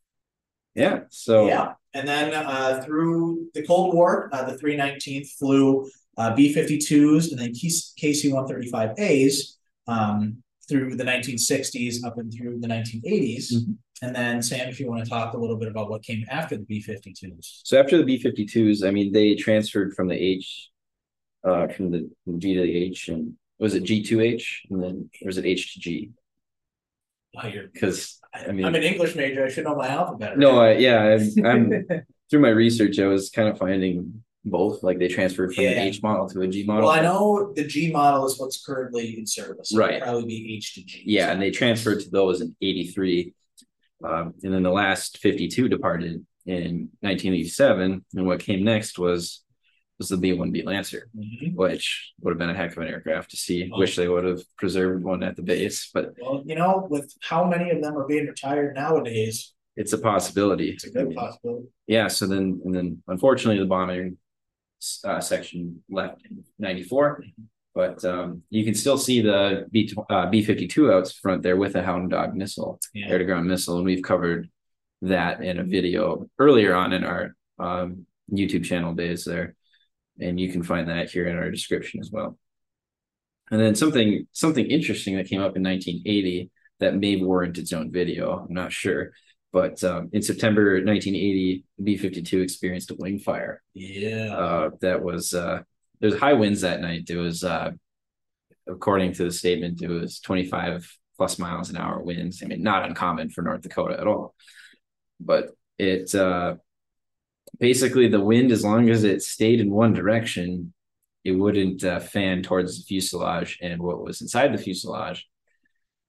yeah. 0.74 1.00
So 1.10 1.46
Yeah, 1.46 1.74
and 1.92 2.08
then 2.08 2.32
uh, 2.32 2.80
through 2.82 3.50
the 3.52 3.66
Cold 3.66 3.94
War, 3.94 4.30
uh, 4.32 4.50
the 4.50 4.56
319th 4.56 5.28
flew 5.32 5.90
uh, 6.16 6.34
B-52s 6.34 7.32
and 7.32 7.38
then 7.38 7.52
KC-135As 7.52 9.56
um, 9.88 10.42
through 10.68 10.96
the 10.96 11.04
1960s 11.04 12.04
up 12.04 12.18
and 12.18 12.32
through 12.32 12.60
the 12.60 12.68
1980s. 12.68 13.52
Mhm. 13.52 13.76
And 14.02 14.14
then 14.16 14.42
Sam, 14.42 14.68
if 14.68 14.80
you 14.80 14.88
want 14.88 15.04
to 15.04 15.08
talk 15.10 15.34
a 15.34 15.38
little 15.38 15.56
bit 15.56 15.68
about 15.68 15.88
what 15.90 16.02
came 16.02 16.24
after 16.30 16.56
the 16.56 16.64
B-52s. 16.64 17.60
So 17.64 17.78
after 17.78 17.96
the 17.98 18.04
B 18.04 18.18
52s, 18.18 18.82
I 18.82 18.90
mean, 18.90 19.12
they 19.12 19.34
transferred 19.34 19.94
from 19.94 20.08
the 20.08 20.14
H, 20.16 20.68
uh, 21.44 21.68
from 21.68 21.90
the 21.90 22.10
G 22.38 22.54
to 22.54 22.60
the 22.62 22.76
H, 22.76 23.08
and 23.08 23.34
was 23.58 23.74
it 23.74 23.84
G 23.84 24.02
to 24.04 24.20
H, 24.20 24.62
and 24.70 24.82
then 24.82 25.10
or 25.22 25.26
was 25.26 25.38
it 25.38 25.46
H 25.46 25.74
to 25.74 25.80
G? 25.80 26.10
Oh, 27.36 27.50
Because 27.72 28.20
I 28.32 28.52
mean, 28.52 28.64
I'm 28.64 28.74
an 28.74 28.82
English 28.82 29.14
major. 29.16 29.44
I 29.44 29.48
should 29.48 29.64
know 29.64 29.74
my 29.76 29.88
alphabet. 29.88 30.38
no, 30.38 30.58
I, 30.60 30.72
yeah, 30.74 31.16
I'm, 31.18 31.46
I'm 31.46 31.86
through 32.30 32.40
my 32.40 32.48
research, 32.50 32.98
I 32.98 33.06
was 33.06 33.30
kind 33.30 33.48
of 33.48 33.58
finding 33.58 34.22
both. 34.44 34.82
Like 34.82 34.98
they 34.98 35.08
transferred 35.08 35.54
from 35.54 35.64
Yeah. 35.64 35.70
an 35.72 35.88
H 35.88 36.02
model 36.02 36.28
to 36.30 36.40
a 36.42 36.48
G 36.48 36.64
model. 36.64 36.84
well, 36.88 36.90
I 36.98 37.00
know 37.02 37.52
the 37.54 37.64
G 37.64 37.90
model 37.90 38.26
is 38.26 38.38
what's 38.38 38.64
currently 38.64 39.18
in 39.18 39.26
service. 39.26 39.72
Right. 39.74 40.02
Probably 40.02 40.26
be 40.26 40.54
H 40.56 40.74
to 40.74 40.84
G. 40.84 41.02
Yeah, 41.06 41.32
and 41.32 41.40
they 41.40 41.50
transferred 41.50 42.00
to 42.00 42.10
those 42.10 42.40
in 42.40 42.54
'83, 42.60 43.34
um, 44.04 44.34
and 44.42 44.52
then 44.52 44.62
the 44.62 44.70
last 44.70 45.18
52 45.18 45.68
departed 45.68 46.24
in 46.46 46.90
1987. 47.00 48.04
And 48.14 48.26
what 48.26 48.40
came 48.40 48.64
next 48.64 48.98
was 48.98 49.40
was 50.00 50.08
the 50.08 50.16
B-1B 50.16 50.64
Lancer. 50.64 51.08
Mhm. 51.16 51.54
which 51.54 52.12
would 52.20 52.32
have 52.32 52.38
been 52.38 52.50
a 52.50 52.54
heck 52.54 52.72
of 52.72 52.78
an 52.78 52.88
aircraft 52.88 53.30
to 53.30 53.36
see. 53.36 53.70
Oh. 53.72 53.78
Wish 53.78 53.94
they 53.94 54.08
would 54.08 54.24
have 54.24 54.42
preserved 54.58 55.04
one 55.04 55.22
at 55.22 55.36
the 55.36 55.42
base, 55.42 55.88
but 55.94 56.14
Well, 56.20 56.42
you 56.44 56.56
know, 56.56 56.84
with 56.90 57.14
how 57.22 57.48
many 57.48 57.70
of 57.70 57.80
them 57.80 57.96
are 57.96 58.04
being 58.06 58.26
retired 58.26 58.74
nowadays, 58.74 59.52
it's 59.76 59.92
a 59.92 59.98
possibility. 59.98 60.70
it's 60.70 60.82
a 60.84 60.90
good 60.90 61.14
possibility. 61.14 61.68
Yeah. 61.86 62.08
So 62.08 62.26
then, 62.26 62.60
and 62.64 62.74
then, 62.74 63.02
unfortunately, 63.06 63.60
the 63.60 63.66
bombing 63.68 64.18
uh, 65.04 65.20
section 65.20 65.82
left 65.90 66.22
in 66.28 66.44
'94, 66.58 67.24
but 67.74 68.04
um, 68.04 68.42
you 68.50 68.64
can 68.64 68.74
still 68.74 68.98
see 68.98 69.20
the 69.20 69.66
B 69.70 69.92
uh, 70.10 70.26
B 70.30 70.42
fifty 70.42 70.66
two 70.66 70.92
out 70.92 71.10
front 71.22 71.42
there 71.42 71.56
with 71.56 71.74
a 71.76 71.82
Hound 71.82 72.10
Dog 72.10 72.34
missile, 72.34 72.78
Yeah. 72.92 73.08
air 73.08 73.18
to 73.18 73.24
ground 73.24 73.46
missile, 73.46 73.76
and 73.76 73.84
we've 73.84 74.02
covered 74.02 74.48
that 75.02 75.42
in 75.42 75.58
a 75.58 75.64
video 75.64 76.28
earlier 76.38 76.74
on 76.74 76.92
in 76.92 77.04
our 77.04 77.34
um, 77.58 78.06
YouTube 78.32 78.64
channel 78.64 78.94
days 78.94 79.24
there, 79.24 79.54
and 80.20 80.38
you 80.40 80.50
can 80.50 80.62
find 80.62 80.88
that 80.88 81.10
here 81.10 81.26
in 81.26 81.36
our 81.36 81.50
description 81.50 82.00
as 82.00 82.10
well. 82.10 82.38
And 83.50 83.60
then 83.60 83.74
something 83.74 84.26
something 84.32 84.66
interesting 84.66 85.16
that 85.16 85.28
came 85.28 85.40
up 85.40 85.56
in 85.56 85.62
1980 85.62 86.50
that 86.80 86.96
may 86.96 87.16
warrant 87.16 87.58
its 87.58 87.72
own 87.72 87.92
video. 87.92 88.46
I'm 88.48 88.54
not 88.54 88.72
sure, 88.72 89.12
but 89.54 89.84
um, 89.84 90.10
in 90.12 90.20
September 90.20 90.82
1980, 90.84 91.64
B-52 91.80 92.42
experienced 92.42 92.90
a 92.90 92.96
wing 92.96 93.20
fire. 93.20 93.62
Yeah. 93.72 94.34
Uh, 94.34 94.70
that 94.80 95.00
was 95.00 95.32
uh, 95.32 95.60
there's 96.00 96.18
high 96.18 96.32
winds 96.32 96.62
that 96.62 96.80
night. 96.80 97.08
It 97.08 97.16
was 97.16 97.44
uh, 97.44 97.70
according 98.66 99.12
to 99.12 99.24
the 99.24 99.30
statement, 99.30 99.80
it 99.80 99.86
was 99.86 100.18
25 100.18 100.90
plus 101.16 101.38
miles 101.38 101.70
an 101.70 101.76
hour 101.76 102.02
winds. 102.02 102.42
I 102.42 102.46
mean, 102.46 102.64
not 102.64 102.84
uncommon 102.84 103.30
for 103.30 103.42
North 103.42 103.62
Dakota 103.62 103.96
at 104.00 104.08
all. 104.08 104.34
But 105.20 105.50
it 105.78 106.12
uh, 106.16 106.56
basically 107.60 108.08
the 108.08 108.20
wind, 108.20 108.50
as 108.50 108.64
long 108.64 108.90
as 108.90 109.04
it 109.04 109.22
stayed 109.22 109.60
in 109.60 109.70
one 109.70 109.92
direction, 109.92 110.74
it 111.22 111.30
wouldn't 111.30 111.84
uh, 111.84 112.00
fan 112.00 112.42
towards 112.42 112.78
the 112.78 112.84
fuselage 112.86 113.60
and 113.62 113.80
what 113.80 114.02
was 114.04 114.20
inside 114.20 114.52
the 114.52 114.58
fuselage, 114.58 115.28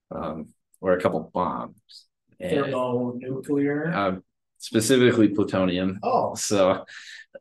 um, 0.10 0.48
or 0.82 0.94
a 0.94 1.02
couple 1.02 1.30
bombs. 1.32 2.08
Thermonuclear. 2.40 3.94
uh, 3.94 4.16
specifically 4.58 5.30
plutonium. 5.30 6.00
oh, 6.04 6.36
So, 6.36 6.86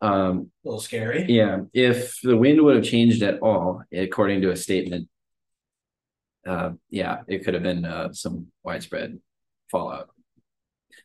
um, 0.02 0.50
a 0.64 0.68
little 0.68 0.80
scary. 0.80 1.26
yeah, 1.28 1.60
if 1.72 2.18
the 2.22 2.36
wind 2.36 2.60
would 2.62 2.76
have 2.76 2.84
changed 2.84 3.22
at 3.22 3.40
all, 3.40 3.82
according 3.92 4.42
to 4.42 4.50
a 4.50 4.56
statement, 4.56 5.08
uh, 6.46 6.72
yeah, 6.90 7.18
it 7.28 7.44
could 7.44 7.54
have 7.54 7.62
been 7.62 7.84
uh, 7.84 8.12
some 8.12 8.48
widespread 8.62 9.18
fallout. 9.70 10.10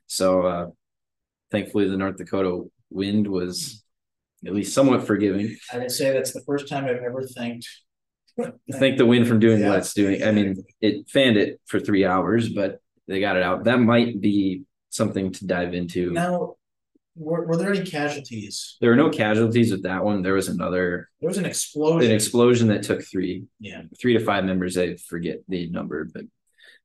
So, 0.08 0.42
uh, 0.42 0.68
thankfully, 1.52 1.88
the 1.88 1.98
North 1.98 2.18
Dakota 2.18 2.64
wind 2.90 3.28
was 3.28 3.84
at 4.46 4.54
least 4.54 4.74
somewhat 4.74 5.06
forgiving. 5.06 5.56
I 5.72 5.78
would 5.80 5.92
say 5.92 6.12
that's 6.12 6.34
the 6.34 6.42
first 6.42 6.68
time 6.68 6.86
I've 6.86 7.04
ever 7.04 7.24
thanked. 7.24 7.68
Thank 8.72 8.98
the 8.98 9.06
wind 9.06 9.28
from 9.28 9.40
doing 9.40 9.60
Yeah, 9.62 9.70
what 9.70 9.80
it's 9.80 9.94
doing. 9.94 10.24
I 10.24 10.32
mean, 10.32 10.64
it 10.82 11.10
fanned 11.10 11.38
it 11.38 11.60
for 11.68 11.80
three 11.80 12.06
hours, 12.06 12.50
but 12.50 12.80
they 13.10 13.20
got 13.20 13.36
it 13.36 13.44
out. 13.44 13.66
That 13.66 13.80
might 13.80 14.22
be 14.22 14.64
something 14.90 15.32
to 15.34 15.46
dive 15.46 15.74
into. 15.74 16.12
Now, 16.12 16.56
were, 17.16 17.46
were 17.46 17.58
there 17.58 17.74
any 17.74 17.84
casualties? 17.86 18.78
There 18.80 18.92
were 18.92 18.96
no 18.96 19.10
casualties 19.10 19.72
with 19.72 19.84
that 19.84 20.04
one. 20.06 20.22
There 20.22 20.36
was 20.36 20.48
another 20.48 21.10
There 21.20 21.28
was 21.28 21.38
an 21.38 21.46
explosion. 21.46 22.10
an 22.10 22.16
explosion. 22.16 22.68
that 22.70 22.84
took 22.84 23.04
three 23.04 23.44
Yeah, 23.60 23.82
three 24.00 24.14
to 24.18 24.24
five 24.24 24.46
members. 24.46 24.78
I 24.78 24.96
forget 24.96 25.40
the 25.50 25.70
number, 25.70 26.06
but 26.14 26.24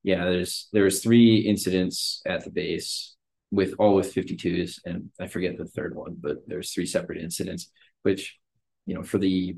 yeah, 0.03 0.25
there's 0.25 0.69
there 0.73 0.85
was 0.85 1.03
three 1.03 1.37
incidents 1.37 2.21
at 2.27 2.43
the 2.45 2.51
base 2.51 3.15
with 3.53 3.75
all 3.79 3.95
with 3.95 4.13
52s, 4.13 4.81
and 4.85 5.11
I 5.21 5.29
forget 5.29 5.57
the 5.57 5.65
third 5.67 5.95
one, 5.95 6.17
but 6.21 6.39
there's 6.49 6.73
three 6.73 6.87
separate 6.87 7.23
incidents, 7.23 7.71
which 8.03 8.37
you 8.87 8.95
know 8.95 9.03
for 9.05 9.19
the 9.19 9.57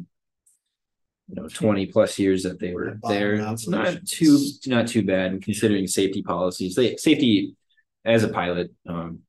you 1.28 1.34
know 1.34 1.48
20 1.48 1.86
plus 1.86 2.18
years 2.18 2.42
that 2.44 2.60
they 2.60 2.72
were 2.72 2.98
there, 3.08 3.34
it's 3.34 3.68
not 3.68 4.04
too 4.06 4.38
not 4.66 4.86
too 4.88 5.02
bad 5.04 5.32
and 5.32 5.42
considering 5.42 5.86
safety 5.86 6.22
policies. 6.22 6.74
They 6.74 6.96
safety 6.96 7.56
as 8.04 8.22
a 8.22 8.28
pilot, 8.28 8.70
um, 8.88 9.20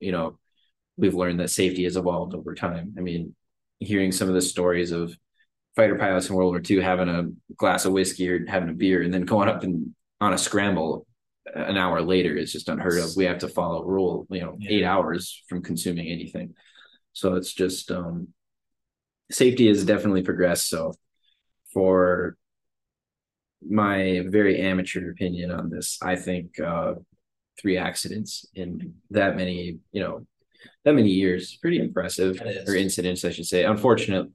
you 0.00 0.12
know, 0.12 0.38
we've 0.96 1.14
learned 1.14 1.40
that 1.40 1.50
safety 1.50 1.84
has 1.84 1.96
evolved 1.96 2.34
over 2.34 2.54
time. 2.54 2.94
I 2.96 3.02
mean, 3.02 3.34
hearing 3.80 4.12
some 4.12 4.28
of 4.28 4.34
the 4.34 4.40
stories 4.40 4.90
of 4.92 5.14
fighter 5.76 5.96
pilots 5.96 6.28
in 6.30 6.34
World 6.34 6.52
War 6.52 6.62
II 6.68 6.80
having 6.80 7.08
a 7.08 7.28
glass 7.56 7.84
of 7.84 7.92
whiskey 7.92 8.28
or 8.30 8.46
having 8.46 8.70
a 8.70 8.72
beer 8.72 9.02
and 9.02 9.12
then 9.12 9.22
going 9.26 9.48
up 9.48 9.62
and 9.62 9.94
on 10.20 10.32
a 10.32 10.38
scramble 10.38 11.06
an 11.54 11.76
hour 11.76 12.00
later 12.02 12.36
is 12.36 12.52
just 12.52 12.68
unheard 12.68 12.98
of. 12.98 13.10
We 13.16 13.24
have 13.26 13.38
to 13.38 13.48
follow 13.48 13.84
rule, 13.84 14.26
you 14.30 14.40
know, 14.40 14.56
Yeah. 14.58 14.70
eight 14.70 14.84
hours 14.84 15.42
from 15.48 15.62
consuming 15.62 16.08
anything. 16.08 16.54
So 17.12 17.34
it's 17.34 17.52
just 17.52 17.90
um 17.90 18.28
safety 19.30 19.68
has 19.68 19.84
definitely 19.84 20.22
progressed. 20.22 20.68
So 20.68 20.94
for 21.72 22.36
my 23.68 24.22
very 24.28 24.60
amateur 24.60 25.10
opinion 25.10 25.50
on 25.50 25.70
this, 25.70 25.98
I 26.02 26.16
think 26.16 26.58
uh 26.60 26.94
three 27.60 27.76
accidents 27.76 28.46
in 28.54 28.94
that 29.10 29.36
many, 29.36 29.78
you 29.90 30.00
know, 30.00 30.26
that 30.84 30.94
many 30.94 31.10
years, 31.10 31.58
pretty 31.60 31.78
impressive. 31.80 32.40
Or 32.68 32.74
incidents, 32.76 33.24
I 33.24 33.30
should 33.30 33.46
say. 33.46 33.64
Unfortunately, 33.64 34.30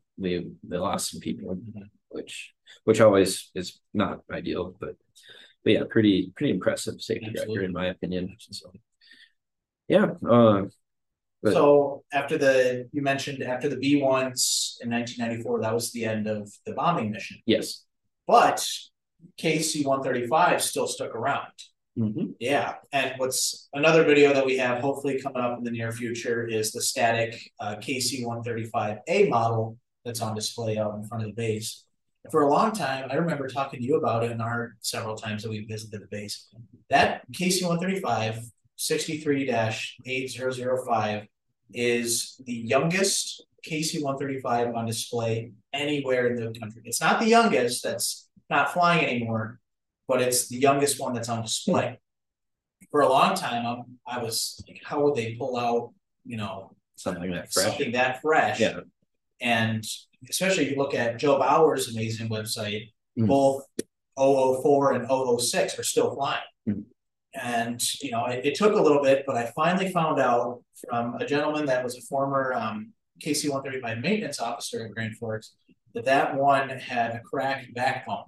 they 0.69 0.77
lost 0.77 1.11
some 1.11 1.21
people, 1.21 1.55
Mhm. 1.55 1.89
which 2.09 2.53
which 2.83 2.99
always 3.01 3.49
is 3.55 3.79
not 3.93 4.21
ideal, 4.31 4.75
but 4.79 4.95
but 5.63 5.73
yeah, 5.73 5.83
pretty 5.89 6.33
pretty 6.35 6.51
impressive 6.51 6.95
safety 7.01 7.31
record 7.39 7.63
in 7.63 7.71
my 7.71 7.87
opinion. 7.87 8.35
So 8.39 8.71
yeah, 9.87 10.07
uh 10.35 10.65
But- 11.41 11.53
So 11.53 12.03
after 12.13 12.37
the, 12.37 12.87
you 12.95 13.01
mentioned 13.01 13.43
after 13.43 13.67
the 13.69 13.75
B 13.77 14.01
ones 14.01 14.41
in 14.81 14.89
nineteen 14.89 15.25
ninety-four, 15.25 15.61
that 15.61 15.73
was 15.73 15.91
the 15.91 16.05
end 16.05 16.27
of 16.27 16.51
the 16.65 16.73
bombing 16.73 17.11
mission. 17.11 17.37
yes. 17.45 17.83
But 18.27 18.65
KC 19.39 19.85
one 19.85 20.03
thirty-five 20.03 20.61
still 20.61 20.87
stuck 20.87 21.15
around. 21.15 21.51
Mhm. 21.97 22.33
Yeah, 22.39 22.75
and 22.91 23.13
what's 23.17 23.69
another 23.73 24.03
video 24.03 24.33
that 24.33 24.45
we 24.45 24.57
have 24.57 24.79
hopefully 24.81 25.21
coming 25.21 25.43
up 25.43 25.57
in 25.59 25.63
the 25.63 25.71
near 25.71 25.91
future 25.91 26.47
is 26.47 26.71
the 26.71 26.81
static 26.81 27.39
uh 27.59 27.75
KC 27.75 28.25
one 28.25 28.41
thirty-five 28.43 28.97
A 29.07 29.27
model 29.29 29.77
that's 30.03 30.21
on 30.21 30.35
display 30.35 30.77
out 30.77 30.95
in 30.95 31.03
front 31.03 31.23
of 31.23 31.29
the 31.29 31.35
base. 31.35 31.85
For 32.31 32.41
a 32.43 32.49
long 32.49 32.71
time, 32.71 33.09
I 33.11 33.15
remember 33.15 33.47
talking 33.47 33.79
to 33.81 33.85
you 33.85 33.97
about 33.97 34.23
it 34.23 34.31
in 34.31 34.39
our 34.41 34.75
several 34.79 35.15
times 35.15 35.43
that 35.43 35.49
we 35.49 35.65
visited 35.65 36.01
the 36.01 36.07
base. 36.07 36.47
That 36.89 37.29
KC 37.31 37.63
135 37.67 38.39
63 38.75 39.49
eight 40.05 40.31
zero 40.31 40.51
zero 40.51 40.83
five 40.85 41.27
is 41.73 42.39
the 42.45 42.53
youngest 42.53 43.45
KC 43.67 44.01
one 44.03 44.17
thirty-five 44.17 44.73
on 44.75 44.85
display 44.85 45.51
anywhere 45.73 46.27
in 46.27 46.35
the 46.35 46.59
country. 46.59 46.81
It's 46.85 47.01
not 47.01 47.19
the 47.19 47.27
youngest 47.27 47.83
that's 47.83 48.29
not 48.49 48.73
flying 48.73 49.05
anymore, 49.05 49.59
but 50.07 50.21
it's 50.21 50.47
the 50.49 50.57
youngest 50.57 50.99
one 50.99 51.13
that's 51.13 51.29
on 51.29 51.41
display. 51.43 51.99
For 52.91 53.01
a 53.01 53.09
long 53.09 53.35
time, 53.35 53.65
I'm, 53.65 53.83
I 54.05 54.21
was 54.21 54.61
like, 54.67 54.81
how 54.83 55.01
would 55.03 55.15
they 55.15 55.35
pull 55.35 55.57
out, 55.57 55.93
you 56.25 56.37
know, 56.37 56.75
Something 56.95 57.31
that 57.31 57.51
fresh. 57.51 57.65
something 57.65 57.91
that 57.93 58.21
fresh? 58.21 58.59
Yeah. 58.59 58.81
And 59.41 59.83
especially 60.29 60.65
if 60.65 60.71
you 60.71 60.77
look 60.77 60.93
at 60.93 61.17
Joe 61.17 61.39
Baugher's 61.39 61.89
amazing 61.93 62.29
website, 62.29 62.91
Mhm. 63.17 63.27
both 63.27 63.63
004 64.17 64.93
and 64.93 65.07
006 65.07 65.79
are 65.79 65.83
still 65.83 66.13
flying. 66.15 66.41
Mhm. 66.67 66.83
And, 67.41 67.81
you 68.01 68.11
know, 68.11 68.25
it, 68.25 68.45
it 68.45 68.55
took 68.55 68.73
a 68.73 68.81
little 68.81 69.01
bit, 69.01 69.23
but 69.25 69.35
I 69.35 69.51
finally 69.55 69.91
found 69.91 70.19
out 70.19 70.61
from 70.89 71.15
a 71.15 71.25
gentleman 71.25 71.65
that 71.65 71.83
was 71.83 71.97
a 71.97 72.01
former 72.01 72.53
um, 72.53 72.93
KC 73.23 73.49
135 73.49 73.99
maintenance 73.99 74.39
officer 74.39 74.85
at 74.85 74.91
Grand 74.91 75.17
Forks 75.17 75.53
that 75.95 76.05
that 76.05 76.35
one 76.35 76.69
had 76.69 77.11
a 77.15 77.19
cracked 77.21 77.73
backbone 77.73 78.25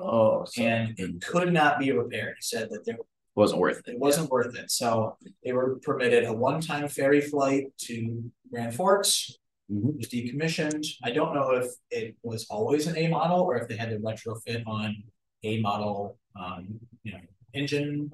Oh, 0.00 0.46
and 0.56 0.94
it 0.96 1.20
could 1.24 1.52
not 1.52 1.80
be 1.80 1.90
repaired. 1.90 2.36
He 2.38 2.42
said 2.42 2.68
that 2.70 2.84
there 2.86 2.96
wasn't 3.34 3.60
worth 3.60 3.78
it. 3.78 3.92
it 3.94 3.98
wasn't 3.98 4.30
worth 4.30 4.56
it. 4.56 4.70
So 4.70 5.16
they 5.44 5.52
were 5.52 5.80
permitted 5.82 6.24
a 6.24 6.32
one-time 6.32 6.86
ferry 6.88 7.20
flight 7.20 7.66
to 7.86 8.30
Grand 8.52 8.74
Forks. 8.76 9.36
Mhm. 9.70 9.88
It 9.90 9.96
was 9.96 10.08
decommissioned. 10.08 10.86
I 11.02 11.10
don't 11.10 11.34
know 11.34 11.50
if 11.50 11.66
it 11.90 12.16
was 12.22 12.46
always 12.48 12.86
an 12.86 12.96
A 12.96 13.08
model 13.08 13.40
or 13.40 13.56
if 13.56 13.66
they 13.68 13.76
had 13.76 13.90
to 13.90 13.98
retrofit 13.98 14.62
on 14.68 15.02
A 15.42 15.60
model, 15.60 16.16
um, 16.38 16.78
you 17.02 17.12
know, 17.12 17.20
engine 17.52 18.10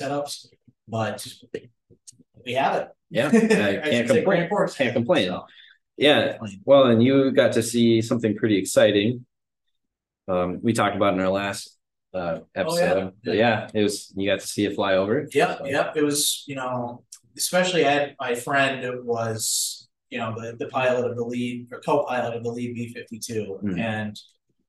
setups, 0.00 0.46
but 0.88 1.26
we 2.44 2.52
have 2.54 2.74
it. 2.82 2.88
Yeah, 3.10 3.28
I 3.32 3.88
can't 3.88 4.08
complain. 4.08 4.48
Can't 4.76 4.92
complain. 4.94 5.28
so. 5.28 5.44
Yeah, 5.96 6.38
well, 6.64 6.84
and 6.88 7.02
you 7.02 7.30
got 7.30 7.52
to 7.52 7.62
see 7.62 8.02
something 8.02 8.36
pretty 8.36 8.58
exciting. 8.58 9.24
Um, 10.28 10.58
we 10.62 10.72
talked 10.72 10.96
about 10.96 11.14
in 11.14 11.20
our 11.20 11.30
last 11.30 11.78
uh 12.12 12.40
episode. 12.54 13.12
But 13.24 13.36
yeah, 13.36 13.68
it 13.74 13.82
was 13.82 14.12
you 14.16 14.28
got 14.30 14.40
to 14.40 14.46
see 14.46 14.64
it 14.66 14.74
fly 14.74 14.94
over. 14.94 15.26
Yep, 15.32 15.58
So- 15.58 15.66
yep. 15.66 15.96
It 15.96 16.02
was, 16.02 16.44
you 16.46 16.56
know, 16.56 17.04
especially 17.36 17.84
I 17.86 17.90
had 17.92 18.16
my 18.20 18.34
friend 18.34 19.04
was, 19.04 19.88
you 20.10 20.18
know, 20.18 20.34
the, 20.38 20.56
the 20.56 20.68
pilot 20.68 21.08
of 21.10 21.16
the 21.16 21.24
lead 21.24 21.68
or 21.72 21.80
co-pilot 21.80 22.34
of 22.36 22.42
the 22.44 22.50
lead 22.50 22.74
B 22.74 22.92
fifty 22.92 23.18
two. 23.18 23.58
Mhm. 23.62 23.78
And, 23.80 24.20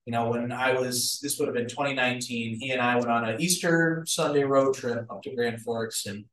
you 0.07 0.13
know, 0.13 0.29
when 0.29 0.53
I 0.53 0.71
was, 0.71 1.19
this 1.21 1.37
would 1.37 1.49
have 1.49 1.55
been 1.55 1.67
twenty 1.67 1.93
nineteen, 1.93 2.57
he 2.57 2.71
and 2.71 2.81
I 2.81 2.95
went 2.95 3.09
on 3.09 3.27
an 3.27 3.41
Easter 3.41 4.05
Sunday 4.07 4.43
road 4.43 4.73
trip 4.73 5.05
up 5.11 5.21
to 5.23 5.35
Grand 5.35 5.61
Forks 5.61 6.05
and 6.05 6.23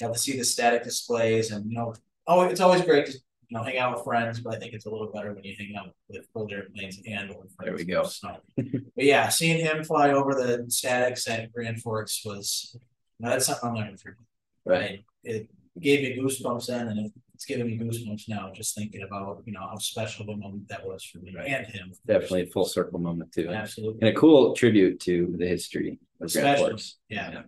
got 0.00 0.14
to 0.14 0.18
see 0.18 0.38
the 0.38 0.44
static 0.44 0.84
displays 0.84 1.50
and, 1.50 1.68
you 1.68 1.76
know, 1.76 1.92
oh, 2.28 2.42
it's 2.42 2.60
always 2.60 2.82
great 2.82 3.06
to, 3.06 3.12
you 3.12 3.58
know, 3.58 3.64
hang 3.64 3.78
out 3.78 3.96
with 3.96 4.04
friends, 4.04 4.38
but 4.38 4.54
I 4.54 4.58
think 4.60 4.74
it's 4.74 4.86
a 4.86 4.90
little 4.90 5.10
better 5.12 5.34
when 5.34 5.42
you 5.42 5.56
hang 5.58 5.74
out 5.76 5.88
with 6.08 6.28
older 6.36 6.58
airplanes 6.58 7.00
and 7.04 7.30
or 7.30 7.46
friends. 7.56 7.56
There 7.64 7.74
we 7.74 7.84
go. 7.84 8.04
So, 8.04 8.36
but 8.56 9.04
yeah, 9.04 9.28
seeing 9.28 9.58
him 9.58 9.82
fly 9.82 10.12
over 10.12 10.32
the 10.34 10.66
statics 10.68 11.28
at 11.28 11.52
Grand 11.52 11.82
Forks 11.82 12.22
was, 12.24 12.70
you 12.74 12.80
know, 13.26 13.30
that's 13.30 13.46
something 13.46 13.70
I'll 13.70 13.74
never 13.74 13.96
forget. 13.96 14.18
Right. 14.64 15.04
It 15.24 15.50
gave 15.80 16.02
me 16.02 16.22
goosebumps 16.22 16.66
then, 16.66 16.88
and 16.88 17.12
it's 17.36 17.44
giving 17.44 17.66
me 17.66 17.78
goosebumps 17.78 18.30
now, 18.30 18.50
just 18.54 18.74
thinking 18.74 19.02
about, 19.02 19.42
you 19.44 19.52
know, 19.52 19.60
how 19.60 19.76
special 19.76 20.22
of 20.22 20.30
a 20.30 20.36
moment 20.38 20.66
that 20.68 20.86
was 20.86 21.04
for 21.04 21.18
me 21.18 21.34
Right. 21.36 21.48
and 21.48 21.66
him. 21.66 21.92
Definitely 22.06 22.42
a 22.44 22.46
full 22.46 22.64
circle 22.64 22.98
moment 22.98 23.30
too. 23.30 23.50
Absolutely, 23.50 23.98
And 24.00 24.16
a 24.16 24.18
cool 24.18 24.54
tribute 24.54 24.98
to 25.00 25.34
the 25.38 25.46
history 25.46 25.98
of 26.22 26.32
Grand. 26.32 26.58
Forks. 26.58 26.96
yeah. 27.10 27.42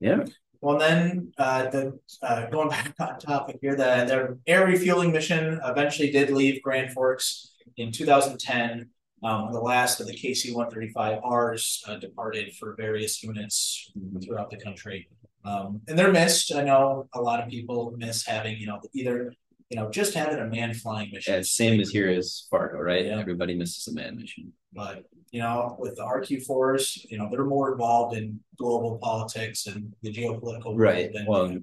Yeah. 0.00 0.26
Well, 0.60 0.78
then, 0.78 1.32
uh, 1.38 1.70
the, 1.70 1.98
uh, 2.22 2.50
going 2.50 2.68
back 2.68 2.92
on 3.00 3.18
topic 3.18 3.56
here, 3.62 3.74
the, 3.74 3.84
the 4.06 4.38
air 4.46 4.66
refueling 4.66 5.12
mission 5.12 5.58
eventually 5.64 6.10
did 6.10 6.28
leave 6.30 6.62
Grand 6.62 6.92
Forks 6.92 7.54
in 7.78 7.90
two 7.90 8.04
thousand 8.04 8.38
ten. 8.38 8.90
Um, 9.22 9.50
the 9.52 9.60
last 9.60 10.00
of 10.00 10.06
the 10.06 10.14
KC 10.14 10.54
one 10.54 10.70
thirty-five 10.70 11.20
Rs, 11.24 11.82
uh, 11.88 11.96
departed 11.96 12.54
for 12.56 12.74
various 12.76 13.22
units 13.22 13.90
throughout 14.22 14.50
the 14.50 14.58
country. 14.58 15.08
Um, 15.44 15.80
and 15.88 15.98
they're 15.98 16.12
missed. 16.12 16.54
I 16.54 16.62
know 16.62 17.08
a 17.12 17.20
lot 17.20 17.42
of 17.42 17.48
people 17.48 17.94
miss 17.96 18.26
having, 18.26 18.56
you 18.56 18.66
know, 18.66 18.80
either, 18.94 19.32
you 19.68 19.76
know, 19.76 19.90
just 19.90 20.14
having 20.14 20.38
a 20.38 20.46
man 20.46 20.72
flying 20.72 21.10
mission. 21.12 21.34
Yeah, 21.34 21.42
same 21.42 21.80
as 21.80 21.90
here 21.90 22.08
as 22.08 22.46
Fargo, 22.50 22.78
right? 22.78 23.06
Yeah. 23.06 23.18
Everybody 23.18 23.54
misses 23.54 23.86
a 23.88 23.94
man 23.94 24.16
mission. 24.16 24.52
But, 24.72 25.04
you 25.30 25.40
know, 25.40 25.76
with 25.78 25.96
the 25.96 26.02
RQ 26.02 26.46
fours, 26.46 27.04
you 27.10 27.18
know, 27.18 27.28
they're 27.30 27.44
more 27.44 27.72
involved 27.72 28.16
in 28.16 28.40
global 28.58 28.98
politics 28.98 29.66
and 29.66 29.92
the 30.02 30.12
geopolitical. 30.12 30.72
Right, 30.76 31.10
well, 31.26 31.54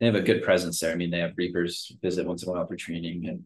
they 0.00 0.06
have 0.06 0.14
a 0.14 0.22
good 0.22 0.42
presence 0.42 0.80
there. 0.80 0.92
I 0.92 0.96
mean, 0.96 1.10
they 1.10 1.20
have 1.20 1.34
Reapers 1.36 1.92
visit 2.02 2.26
once 2.26 2.42
in 2.42 2.48
a 2.48 2.52
while 2.52 2.66
for 2.66 2.76
training, 2.76 3.28
and 3.28 3.44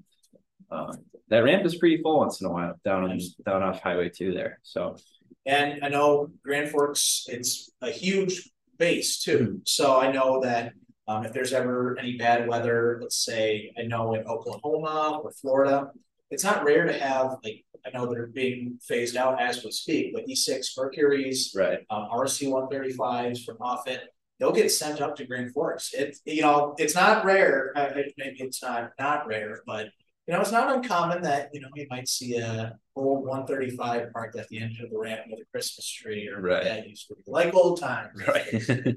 uh, 0.71 0.95
that 1.29 1.45
ramp 1.45 1.65
is 1.65 1.77
pretty 1.77 2.01
full 2.01 2.21
once 2.21 2.41
in 2.41 2.47
a 2.47 2.51
while 2.51 2.75
down 2.85 3.11
on 3.11 3.19
down 3.45 3.63
off 3.63 3.81
Highway 3.81 4.09
Two 4.09 4.33
there. 4.33 4.61
So, 4.63 4.97
and 5.45 5.85
I 5.85 5.89
know 5.89 6.29
Grand 6.45 6.71
Forks, 6.71 7.27
it's 7.29 7.71
a 7.83 7.91
huge 7.91 8.51
base 8.79 9.23
too. 9.23 9.39
Mm-hmm. 9.39 9.57
So 9.65 10.01
I 10.01 10.11
know 10.11 10.41
that 10.43 10.73
um, 11.07 11.25
if 11.25 11.33
there's 11.33 11.53
ever 11.53 11.99
any 11.99 12.17
bad 12.17 12.49
weather, 12.49 12.99
let's 13.01 13.25
say 13.25 13.73
I 13.79 13.83
know 13.83 14.15
in 14.15 14.27
Oklahoma 14.27 15.21
or 15.23 15.31
Florida, 15.33 15.91
it's 16.31 16.45
not 16.45 16.65
rare 16.65 16.87
to 16.87 16.93
have 16.93 17.37
like 17.45 17.65
I 17.87 17.91
know 17.97 18.07
they're 18.07 18.27
being 18.27 18.79
phased 18.83 19.17
out 19.17 19.41
as 19.41 19.63
we 19.63 19.71
speak, 19.71 20.15
but 20.15 20.27
E6 20.27 20.69
Mercury's, 20.79 21.53
right, 21.55 21.81
um, 21.91 22.09
RC 22.11 22.49
135s 22.49 23.45
from 23.45 23.59
Offutt, 23.61 24.01
they'll 24.39 24.53
get 24.53 24.73
sent 24.73 25.03
up 25.03 25.17
to 25.17 25.27
Grand 25.27 25.53
Forks. 25.53 25.93
It's 25.93 26.21
you 26.25 26.43
know 26.43 26.75
it's 26.79 26.95
not 26.95 27.25
rare. 27.25 27.73
maybe 28.17 28.37
it's 28.39 28.63
not 28.63 28.93
not 28.99 29.27
rare, 29.27 29.63
but 29.67 29.89
you 30.27 30.35
know 30.35 30.41
it's 30.41 30.53
not 30.53 30.75
uncommon 30.75 31.23
that 31.23 31.51
you 31.53 31.61
know 31.61 31.69
you 31.75 31.87
might 31.91 32.09
see 32.09 32.37
a 32.37 32.75
old 32.97 33.27
135 33.27 34.13
parked 34.13 34.37
at 34.37 34.49
the 34.49 34.59
end 34.59 34.77
of 34.83 34.91
the 34.91 34.99
ramp 34.99 35.23
with 35.29 35.41
a 35.41 35.45
Christmas 35.51 35.89
tree 35.89 36.29
or 36.29 36.41
right. 36.41 36.65
that 36.65 36.89
used 36.89 37.09
to 37.09 37.15
be 37.15 37.23
like 37.27 37.55
old 37.55 37.81
times. 37.81 38.23
Right. 38.27 38.97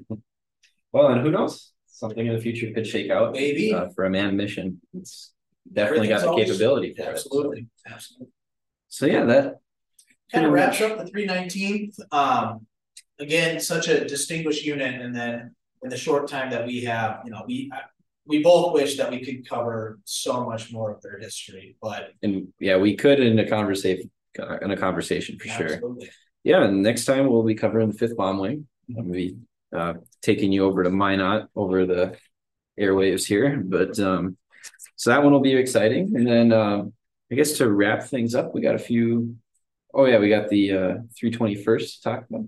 well, 0.92 1.08
and 1.08 1.20
who 1.20 1.30
knows? 1.30 1.72
Something 1.86 2.26
in 2.26 2.34
the 2.34 2.40
future 2.40 2.70
could 2.72 2.86
shake 2.86 3.10
out. 3.10 3.32
Maybe 3.32 3.74
uh, 3.74 3.88
for 3.94 4.04
a 4.04 4.10
manned 4.10 4.36
mission. 4.36 4.80
It's 4.94 5.32
definitely 5.70 6.08
got 6.08 6.20
the 6.20 6.28
always, 6.28 6.46
capability 6.46 6.94
for 6.94 7.02
absolutely, 7.02 7.60
it. 7.60 7.66
So. 7.76 7.94
Absolutely. 7.94 8.28
So 8.88 9.06
yeah, 9.06 9.24
that 9.24 9.54
kind 10.32 10.46
of 10.46 10.52
wraps 10.52 10.80
up 10.80 10.96
the 10.98 11.10
319th. 11.10 11.98
Um, 12.12 12.66
again, 13.18 13.60
such 13.60 13.88
a 13.88 14.06
distinguished 14.06 14.64
unit, 14.64 15.00
and 15.00 15.14
then 15.14 15.54
in 15.82 15.90
the 15.90 15.96
short 15.96 16.28
time 16.28 16.50
that 16.50 16.66
we 16.66 16.84
have, 16.84 17.20
you 17.24 17.32
know, 17.32 17.44
we 17.46 17.70
we 18.28 18.42
both 18.42 18.74
wish 18.74 18.98
that 18.98 19.10
we 19.10 19.24
could 19.24 19.48
cover 19.48 19.98
so 20.04 20.44
much 20.44 20.70
more 20.70 20.92
of 20.92 21.00
their 21.00 21.18
history, 21.18 21.76
but 21.80 22.10
and 22.22 22.48
yeah, 22.60 22.76
we 22.76 22.94
could 22.94 23.20
in 23.20 23.38
a 23.38 23.48
conversation 23.48 24.10
in 24.62 24.70
a 24.70 24.76
conversation 24.76 25.38
for 25.38 25.48
absolutely. 25.48 26.04
sure. 26.04 26.14
Yeah, 26.44 26.64
and 26.64 26.82
next 26.82 27.06
time 27.06 27.26
we'll 27.28 27.42
be 27.42 27.54
covering 27.54 27.90
the 27.90 27.98
fifth 27.98 28.16
bomb 28.16 28.38
wing. 28.38 28.68
We'll 28.88 29.12
be 29.12 29.38
uh, 29.74 29.94
taking 30.22 30.52
you 30.52 30.64
over 30.66 30.84
to 30.84 30.90
Minot 30.90 31.48
over 31.56 31.86
the 31.86 32.16
airwaves 32.78 33.26
here, 33.26 33.60
but 33.64 33.98
um, 33.98 34.36
so 34.96 35.10
that 35.10 35.22
one 35.22 35.32
will 35.32 35.40
be 35.40 35.54
exciting, 35.54 36.14
and 36.14 36.26
then 36.26 36.52
um, 36.52 36.92
I 37.32 37.34
guess 37.34 37.52
to 37.58 37.70
wrap 37.70 38.04
things 38.04 38.34
up, 38.34 38.54
we 38.54 38.60
got 38.60 38.74
a 38.74 38.78
few. 38.78 39.36
Oh 39.94 40.04
yeah, 40.04 40.18
we 40.18 40.28
got 40.28 40.50
the 40.50 40.72
uh, 40.72 40.94
321st 41.20 41.94
to 41.94 42.02
talk 42.02 42.24
about. 42.28 42.44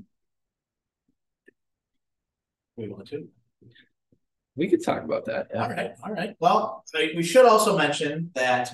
We 2.77 2.89
want 2.89 3.09
to. 3.09 3.29
We 4.61 4.69
could 4.69 4.85
talk 4.85 5.03
about 5.03 5.25
that. 5.25 5.47
Yeah. 5.55 5.63
All 5.63 5.71
right, 5.71 5.91
all 6.05 6.13
right. 6.13 6.37
Well, 6.39 6.85
we 7.17 7.23
should 7.23 7.47
also 7.47 7.79
mention 7.79 8.31
that 8.35 8.71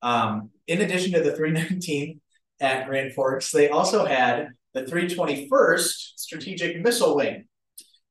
um, 0.00 0.50
in 0.68 0.80
addition 0.80 1.12
to 1.14 1.22
the 1.22 1.34
319 1.34 2.20
at 2.60 2.86
Grand 2.86 3.14
Forks, 3.14 3.50
they 3.50 3.68
also 3.68 4.04
had 4.04 4.50
the 4.74 4.84
321st 4.84 6.12
Strategic 6.14 6.80
Missile 6.80 7.16
Wing. 7.16 7.46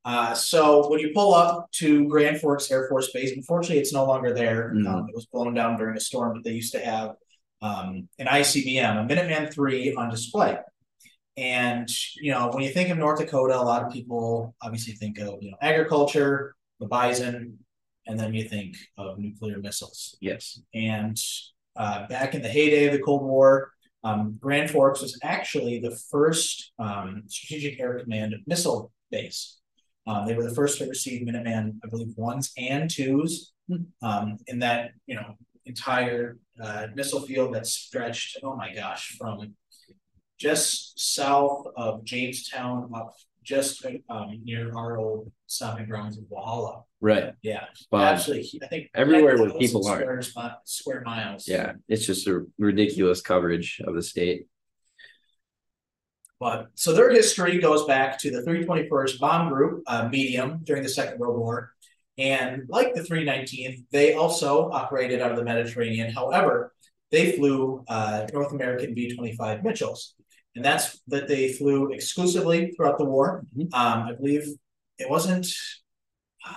Uh, 0.04 0.34
so 0.34 0.90
when 0.90 1.00
you 1.00 1.12
pull 1.16 1.34
up 1.34 1.72
to 1.72 2.10
Grand 2.10 2.42
Forks 2.42 2.70
Air 2.70 2.90
Force 2.90 3.10
Base, 3.14 3.32
unfortunately, 3.34 3.80
it's 3.80 3.94
no 3.94 4.04
longer 4.04 4.34
there. 4.34 4.74
Mm. 4.76 4.86
Um, 4.86 5.08
it 5.08 5.16
was 5.16 5.26
blown 5.28 5.54
down 5.54 5.78
during 5.78 5.96
a 5.96 6.02
storm, 6.02 6.34
but 6.34 6.44
they 6.44 6.52
used 6.52 6.74
to 6.74 6.80
have 6.80 7.12
um, 7.62 8.10
an 8.20 8.28
ICBM, 8.28 9.06
a 9.06 9.08
Minuteman 9.08 9.58
III, 9.58 9.96
on 9.96 10.10
display. 10.10 10.58
And, 11.38 11.90
you 12.18 12.34
know, 12.34 12.50
when 12.52 12.64
you 12.64 12.70
think 12.70 12.90
of 12.90 12.98
North 12.98 13.20
Dakota, 13.20 13.58
a 13.58 13.64
lot 13.64 13.82
of 13.82 13.94
people 13.94 14.54
obviously 14.62 14.96
think 14.96 15.20
of, 15.20 15.42
you 15.42 15.52
know, 15.52 15.58
agriculture, 15.62 16.54
the 16.84 16.90
bison, 16.90 17.58
and 18.08 18.20
then 18.20 18.34
you 18.34 18.44
think 18.44 18.76
of 18.98 19.18
nuclear 19.18 19.58
missiles. 19.60 20.18
Yes. 20.20 20.60
And 20.74 21.18
uh, 21.76 22.08
back 22.08 22.36
in 22.36 22.42
the 22.42 22.50
heyday 22.50 22.88
of 22.88 22.94
the 22.94 23.00
Cold 23.00 23.24
War, 23.24 23.72
um, 24.04 24.38
Grand 24.40 24.70
Forks 24.70 25.02
was 25.02 25.18
actually 25.24 25.80
the 25.80 25.96
first 26.12 26.74
um, 26.78 27.24
Strategic 27.28 27.80
Air 27.80 28.00
Command 28.00 28.36
missile 28.46 28.92
base. 29.10 29.60
Um, 30.06 30.28
they 30.28 30.36
were 30.36 30.44
the 30.44 30.54
first 30.54 30.78
to 30.80 30.86
receive 30.88 31.26
Minuteman, 31.26 31.80
I 31.84 31.88
believe, 31.88 32.14
ones 32.18 32.52
and 32.58 32.90
twos 32.90 33.54
hmm. 33.70 33.84
um, 34.02 34.38
in 34.48 34.60
that, 34.60 34.92
you 35.08 35.16
know, 35.16 35.38
entire 35.66 36.38
uh, 36.62 36.88
missile 36.94 37.22
field 37.22 37.56
that 37.56 37.66
stretched, 37.66 38.38
oh 38.44 38.56
my 38.58 38.76
gosh, 38.76 39.16
from 39.18 39.56
just 40.38 41.00
south 41.00 41.66
of 41.78 42.04
Jamestown 42.04 42.92
up 42.94 43.14
just 43.44 43.86
um, 44.10 44.42
near 44.44 44.76
our 44.76 44.98
old 44.98 45.32
stomping 45.48 45.88
grounds 45.88 46.18
in 46.18 46.26
Walhalla. 46.26 46.84
Right. 47.02 47.34
Yeah. 47.42 47.66
But 47.92 48.14
Absolutely. 48.14 48.62
I 48.64 48.68
think 48.68 48.90
everywhere 48.96 49.38
where 49.38 49.52
people 49.52 49.88
are 49.88 50.22
square, 50.22 50.58
square 50.64 51.02
miles. 51.06 51.48
Yeah. 51.48 51.74
It's 51.88 52.06
just 52.06 52.28
a 52.28 52.46
ridiculous 52.58 53.22
coverage 53.22 53.82
of 53.86 53.96
the 53.96 54.02
state. 54.02 54.48
But 56.40 56.68
so 56.76 56.94
their 56.94 57.10
history 57.10 57.60
goes 57.60 57.86
back 57.86 58.20
to 58.20 58.32
the 58.32 58.42
321st 58.42 59.20
Bomb 59.20 59.50
Group, 59.50 59.84
uh, 59.88 60.10
medium 60.10 60.60
during 60.64 60.84
the 60.84 60.90
Second 60.90 61.20
World 61.20 61.40
War. 61.40 61.72
And 62.18 62.64
like 62.68 62.94
the 62.94 63.02
319th, 63.02 63.86
they 63.92 64.14
also 64.14 64.70
operated 64.70 65.22
out 65.22 65.32
of 65.32 65.38
the 65.38 65.44
Mediterranean. 65.44 66.12
However, 66.12 66.74
they 67.12 67.34
flew 67.34 67.84
uh, 67.88 68.28
North 68.34 68.52
American 68.52 68.94
B 68.94 69.16
25 69.16 69.64
Mitchells. 69.64 70.16
And 70.56 70.64
that's 70.64 71.02
that 71.08 71.28
they 71.28 71.54
flew 71.54 71.92
exclusively 71.92 72.72
throughout 72.72 72.98
the 72.98 73.06
war. 73.06 73.44
Mm-hmm. 73.58 73.74
Um, 73.74 74.08
I 74.08 74.14
believe 74.14 74.48
it 74.98 75.10
wasn't, 75.10 75.48
uh, 76.48 76.54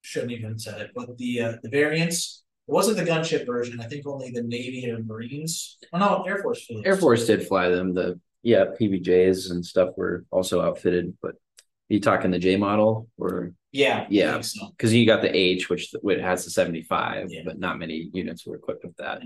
shouldn't 0.00 0.32
even 0.32 0.58
said 0.58 0.80
it, 0.80 0.90
but 0.94 1.16
the 1.18 1.40
uh, 1.40 1.52
the 1.62 1.70
variants, 1.70 2.44
it 2.68 2.72
wasn't 2.72 2.98
the 2.98 3.04
gunship 3.04 3.46
version. 3.46 3.80
I 3.80 3.86
think 3.86 4.06
only 4.06 4.30
the 4.30 4.42
Navy 4.42 4.84
and 4.84 5.06
Marines. 5.06 5.78
Oh 5.92 5.98
no, 5.98 6.22
Air 6.22 6.38
Force 6.42 6.66
flew. 6.66 6.82
Air 6.84 6.96
Force 6.96 7.26
did 7.26 7.46
fly 7.46 7.68
them. 7.68 7.94
The 7.94 8.20
yeah, 8.42 8.66
PBJs 8.80 9.50
and 9.50 9.64
stuff 9.64 9.90
were 9.96 10.24
also 10.30 10.62
outfitted, 10.62 11.16
but 11.20 11.34
you 11.88 12.00
talking 12.00 12.30
the 12.30 12.38
J 12.38 12.56
model 12.56 13.08
or 13.18 13.52
yeah, 13.72 14.06
yeah, 14.08 14.36
because 14.36 14.54
so. 14.54 14.96
you 14.96 15.06
got 15.06 15.22
the 15.22 15.36
H, 15.36 15.68
which 15.68 15.92
which 16.00 16.20
has 16.20 16.44
the 16.44 16.50
seventy 16.50 16.82
five, 16.82 17.26
yeah. 17.30 17.42
but 17.44 17.58
not 17.58 17.78
many 17.78 18.10
units 18.12 18.46
were 18.46 18.56
equipped 18.56 18.84
with 18.84 18.96
that. 18.96 19.20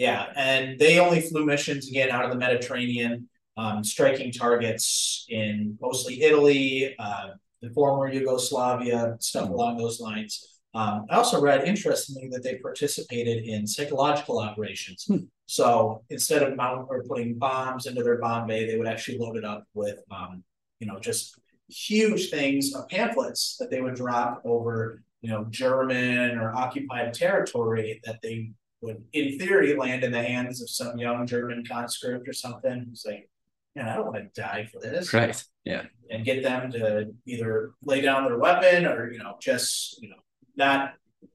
Yeah, 0.00 0.32
and 0.34 0.78
they 0.78 0.98
only 0.98 1.20
flew 1.20 1.44
missions 1.44 1.86
again 1.86 2.08
out 2.08 2.24
of 2.24 2.30
the 2.30 2.38
Mediterranean, 2.38 3.28
um, 3.58 3.84
striking 3.84 4.32
targets 4.32 5.26
in 5.28 5.76
mostly 5.78 6.22
Italy, 6.22 6.94
uh, 6.98 7.32
the 7.60 7.68
former 7.68 8.10
Yugoslavia, 8.10 9.18
stuff 9.20 9.50
along 9.50 9.76
those 9.76 10.00
lines. 10.00 10.62
Um, 10.72 11.04
I 11.10 11.16
also 11.16 11.38
read, 11.38 11.68
interestingly, 11.68 12.30
that 12.30 12.42
they 12.42 12.54
participated 12.56 13.44
in 13.44 13.66
psychological 13.66 14.38
operations. 14.38 15.04
Hmm. 15.06 15.24
So 15.44 16.02
instead 16.08 16.44
of 16.44 16.56
mount 16.56 16.86
or 16.88 17.02
putting 17.02 17.34
bombs 17.34 17.84
into 17.84 18.02
their 18.02 18.16
bomb 18.16 18.46
bay, 18.46 18.66
they 18.66 18.78
would 18.78 18.88
actually 18.88 19.18
load 19.18 19.36
it 19.36 19.44
up 19.44 19.64
with, 19.74 19.98
um, 20.10 20.42
you 20.78 20.86
know, 20.86 20.98
just 20.98 21.38
huge 21.68 22.30
things 22.30 22.74
of 22.74 22.88
pamphlets 22.88 23.58
that 23.60 23.70
they 23.70 23.82
would 23.82 23.96
drop 23.96 24.40
over, 24.46 25.02
you 25.20 25.30
know, 25.30 25.44
German 25.50 26.38
or 26.38 26.56
occupied 26.56 27.12
territory 27.12 28.00
that 28.06 28.22
they 28.22 28.52
would, 28.80 29.02
in 29.12 29.38
theory, 29.38 29.76
land 29.76 30.04
in 30.04 30.12
the 30.12 30.22
hands 30.22 30.62
of 30.62 30.70
some 30.70 30.98
young 30.98 31.26
German 31.26 31.64
conscript 31.66 32.28
or 32.28 32.32
something 32.32 32.86
who's 32.88 33.04
like, 33.06 33.28
man, 33.74 33.88
I 33.88 33.96
don't 33.96 34.06
want 34.06 34.34
to 34.34 34.40
die 34.40 34.68
for 34.72 34.80
this. 34.80 35.12
Right. 35.12 35.42
Yeah. 35.64 35.84
And 36.10 36.24
get 36.24 36.42
them 36.42 36.72
to 36.72 37.12
either 37.26 37.72
lay 37.82 38.00
down 38.00 38.24
their 38.24 38.38
weapon 38.38 38.86
or, 38.86 39.10
you 39.12 39.18
know, 39.18 39.36
just, 39.40 40.00
you 40.02 40.10
know, 40.10 40.16
not 40.56 40.94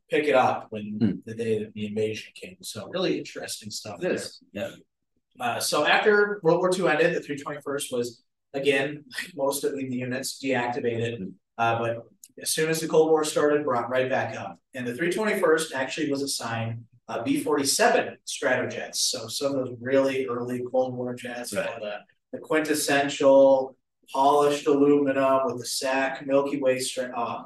pick 0.09 0.25
it 0.25 0.35
up 0.35 0.67
when 0.69 0.97
hmm. 0.99 1.11
the 1.25 1.35
day 1.35 1.59
that 1.59 1.73
the 1.73 1.87
invasion 1.87 2.31
came. 2.35 2.57
So 2.61 2.87
really 2.87 3.17
interesting 3.17 3.71
stuff. 3.71 3.99
This. 3.99 4.41
Yeah. 4.51 4.71
Uh, 5.39 5.59
so 5.59 5.85
after 5.85 6.39
World 6.43 6.59
War 6.59 6.71
II 6.73 6.87
ended, 6.87 7.15
the 7.15 7.27
321st 7.27 7.91
was 7.91 8.23
again, 8.55 9.03
most 9.35 9.63
of 9.63 9.75
the 9.75 9.83
units 9.83 10.41
deactivated. 10.41 11.31
Uh, 11.57 11.79
but 11.79 12.03
as 12.41 12.49
soon 12.49 12.69
as 12.69 12.79
the 12.79 12.87
Cold 12.87 13.09
War 13.09 13.23
started, 13.23 13.63
brought 13.63 13.89
right 13.89 14.09
back 14.09 14.35
up. 14.35 14.59
And 14.73 14.85
the 14.87 14.93
321st 14.93 15.73
actually 15.73 16.11
was 16.11 16.21
assigned 16.21 16.83
uh, 17.07 17.23
B 17.23 17.41
47 17.41 18.17
Stratojets. 18.25 18.95
So 18.95 19.27
some 19.27 19.55
of 19.55 19.65
those 19.65 19.75
really 19.79 20.25
early 20.27 20.63
Cold 20.71 20.95
War 20.95 21.13
jets, 21.13 21.53
right. 21.53 21.69
the, 21.79 21.97
the, 22.33 22.39
quintessential 22.39 23.75
polished 24.11 24.67
aluminum 24.67 25.45
with 25.45 25.59
the 25.59 25.65
SAC 25.65 26.25
Milky 26.25 26.59
Way 26.59 26.79
strap. 26.79 27.11
Oh, 27.15 27.45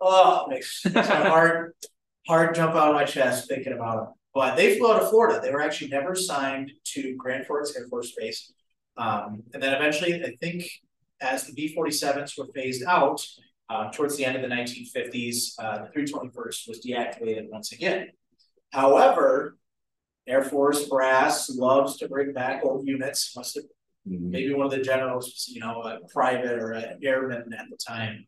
oh, 0.00 0.46
makes, 0.48 0.84
makes 0.84 0.94
my 0.94 1.02
heart, 1.28 1.76
heart 2.26 2.56
jump 2.56 2.74
out 2.74 2.88
of 2.88 2.94
my 2.94 3.04
chest 3.04 3.48
thinking 3.48 3.72
about 3.72 3.96
them. 3.96 4.14
But 4.34 4.56
they 4.56 4.78
flew 4.78 4.90
out 4.90 5.02
of 5.02 5.10
Florida. 5.10 5.40
They 5.42 5.50
were 5.50 5.60
actually 5.60 5.90
never 5.90 6.12
assigned 6.12 6.72
to 6.94 7.14
Grand 7.16 7.46
Forks 7.46 7.76
Air 7.76 7.86
Force 7.88 8.12
Base. 8.16 8.52
Um, 8.96 9.42
and 9.52 9.62
then 9.62 9.74
eventually, 9.74 10.22
I 10.24 10.34
think 10.40 10.64
as 11.20 11.46
the 11.46 11.52
B 11.52 11.74
47s 11.76 12.38
were 12.38 12.48
phased 12.54 12.82
out 12.84 13.24
uh, 13.68 13.90
towards 13.90 14.16
the 14.16 14.24
end 14.24 14.36
of 14.36 14.42
the 14.42 14.48
1950s, 14.48 15.52
uh, 15.58 15.84
the 15.84 16.00
321st 16.00 16.68
was 16.68 16.84
deactivated 16.84 17.48
once 17.50 17.72
again. 17.72 18.08
However, 18.72 19.56
Air 20.26 20.44
Force 20.44 20.88
brass 20.88 21.50
loves 21.50 21.98
to 21.98 22.08
bring 22.08 22.32
back 22.32 22.64
old 22.64 22.86
units. 22.86 23.34
Must 23.36 23.54
have 23.56 23.64
mm-hmm. 24.08 24.30
maybe 24.30 24.54
one 24.54 24.66
of 24.66 24.72
the 24.72 24.80
generals 24.80 25.26
was, 25.26 25.48
you 25.48 25.60
know, 25.60 25.82
a 25.82 25.98
private 26.12 26.58
or 26.58 26.72
an 26.72 26.98
airman 27.02 27.52
at 27.52 27.66
the 27.70 27.76
time. 27.76 28.26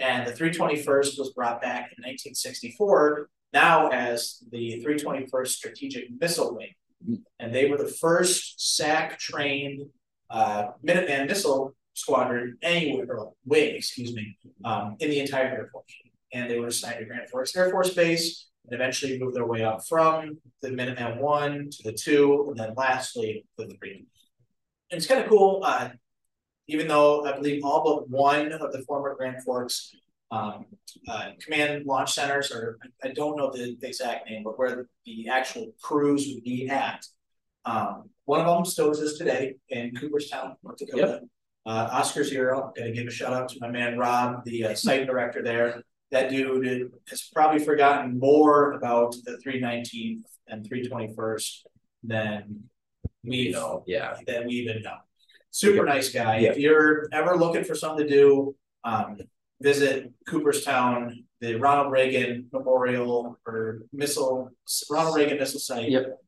And 0.00 0.26
the 0.26 0.32
321st 0.32 1.18
was 1.18 1.32
brought 1.34 1.60
back 1.60 1.92
in 1.96 2.04
1964, 2.04 3.28
now 3.52 3.88
as 3.88 4.42
the 4.50 4.82
321st 4.86 5.48
Strategic 5.48 6.04
Missile 6.20 6.56
Wing. 6.56 7.22
And 7.38 7.54
they 7.54 7.68
were 7.68 7.78
the 7.78 7.88
first 7.88 8.76
SAC 8.76 9.18
trained 9.18 9.88
uh, 10.30 10.68
Minuteman 10.84 11.28
missile 11.28 11.74
squadron 11.94 12.58
anywhere, 12.62 13.06
or 13.16 13.32
wing, 13.44 13.74
excuse 13.74 14.14
me, 14.14 14.36
um, 14.64 14.96
in 15.00 15.10
the 15.10 15.20
entire 15.20 15.46
Air 15.46 15.68
Force. 15.72 15.86
And 16.32 16.50
they 16.50 16.58
were 16.58 16.66
assigned 16.66 16.98
to 16.98 17.04
Grand 17.06 17.28
Forks 17.30 17.56
Air 17.56 17.70
Force 17.70 17.94
Base 17.94 18.48
and 18.70 18.80
eventually 18.80 19.18
move 19.18 19.34
their 19.34 19.46
way 19.46 19.64
up 19.64 19.86
from 19.88 20.38
the 20.60 20.68
Minuteman 20.68 21.18
one 21.20 21.70
to 21.70 21.82
the 21.84 21.92
two, 21.92 22.46
and 22.48 22.58
then 22.58 22.74
lastly 22.76 23.46
the 23.56 23.66
three. 23.66 24.06
And 24.90 24.98
it's 24.98 25.06
kind 25.06 25.20
of 25.20 25.28
cool. 25.28 25.62
Uh, 25.64 25.90
even 26.66 26.86
though 26.86 27.24
I 27.24 27.32
believe 27.32 27.64
all 27.64 27.82
but 27.82 28.10
one 28.10 28.52
of 28.52 28.72
the 28.72 28.82
former 28.82 29.14
Grand 29.14 29.42
Forks 29.42 29.94
um, 30.30 30.66
uh, 31.08 31.30
command 31.40 31.86
launch 31.86 32.12
centers, 32.12 32.52
or 32.52 32.78
I 33.02 33.08
don't 33.08 33.36
know 33.36 33.50
the 33.50 33.78
exact 33.82 34.28
name, 34.28 34.42
but 34.44 34.58
where 34.58 34.86
the 35.06 35.28
actual 35.28 35.72
crews 35.82 36.28
would 36.28 36.44
be 36.44 36.68
at. 36.68 37.04
Um, 37.64 38.10
one 38.26 38.40
of 38.40 38.46
them 38.46 38.64
still 38.64 38.88
exists 38.88 39.18
today 39.18 39.56
in 39.70 39.94
Cooperstown, 39.94 40.56
North 40.62 40.76
Dakota. 40.76 41.20
Yep. 41.20 41.22
Uh, 41.66 41.88
Oscar 41.92 42.24
Zero, 42.24 42.72
gotta 42.76 42.92
give 42.92 43.06
a 43.06 43.10
shout 43.10 43.32
out 43.32 43.48
to 43.50 43.58
my 43.60 43.70
man 43.70 43.98
Rob, 43.98 44.44
the 44.44 44.66
uh, 44.66 44.74
site 44.74 45.06
director 45.06 45.42
there. 45.42 45.82
That 46.10 46.30
dude 46.30 46.92
has 47.08 47.28
probably 47.34 47.62
forgotten 47.62 48.18
more 48.18 48.72
about 48.72 49.14
the 49.24 49.38
319th 49.44 50.22
and 50.46 50.68
321st 50.68 51.66
than 52.02 52.64
we 53.22 53.50
know. 53.50 53.84
Yeah. 53.86 54.16
Than 54.26 54.46
we 54.46 54.54
even 54.54 54.82
know 54.82 54.96
super 55.50 55.84
nice 55.84 56.10
guy. 56.10 56.38
Yeah. 56.38 56.50
If 56.50 56.58
you're 56.58 57.08
ever 57.12 57.36
looking 57.36 57.64
for 57.64 57.74
something 57.74 58.06
to 58.06 58.12
do, 58.12 58.56
um, 58.84 59.18
visit 59.60 60.12
Cooperstown, 60.26 61.24
the 61.40 61.56
Ronald 61.56 61.92
Reagan 61.92 62.48
Memorial 62.52 63.36
or 63.46 63.82
Missile 63.92 64.50
Ronald 64.90 65.16
Reagan 65.16 65.38
Missile 65.38 65.60
Site. 65.60 65.90
Yep. 65.90 66.18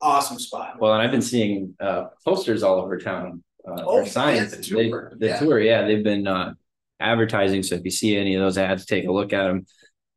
Awesome 0.00 0.38
spot. 0.38 0.78
Well, 0.78 0.92
and 0.92 1.02
I've 1.02 1.10
been 1.10 1.22
seeing 1.22 1.74
uh, 1.80 2.06
posters 2.24 2.62
all 2.62 2.80
over 2.80 2.98
town 2.98 3.42
uh, 3.66 3.82
oh, 3.86 4.04
signs. 4.04 4.52
Yeah, 4.52 4.56
the 4.56 4.62
tour. 4.62 5.12
They, 5.12 5.26
the 5.26 5.32
yeah. 5.32 5.38
tour, 5.38 5.60
yeah, 5.60 5.86
they've 5.86 6.04
been 6.04 6.26
uh, 6.26 6.52
advertising. 7.00 7.62
So 7.62 7.76
if 7.76 7.84
you 7.84 7.90
see 7.90 8.16
any 8.16 8.34
of 8.34 8.42
those 8.42 8.58
ads, 8.58 8.86
take 8.86 9.06
a 9.06 9.12
look 9.12 9.32
at 9.32 9.44
them 9.44 9.66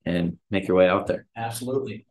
and 0.05 0.37
make 0.49 0.67
your 0.67 0.77
way 0.77 0.87
out 0.87 1.07
there. 1.07 1.27
Absolutely, 1.35 2.05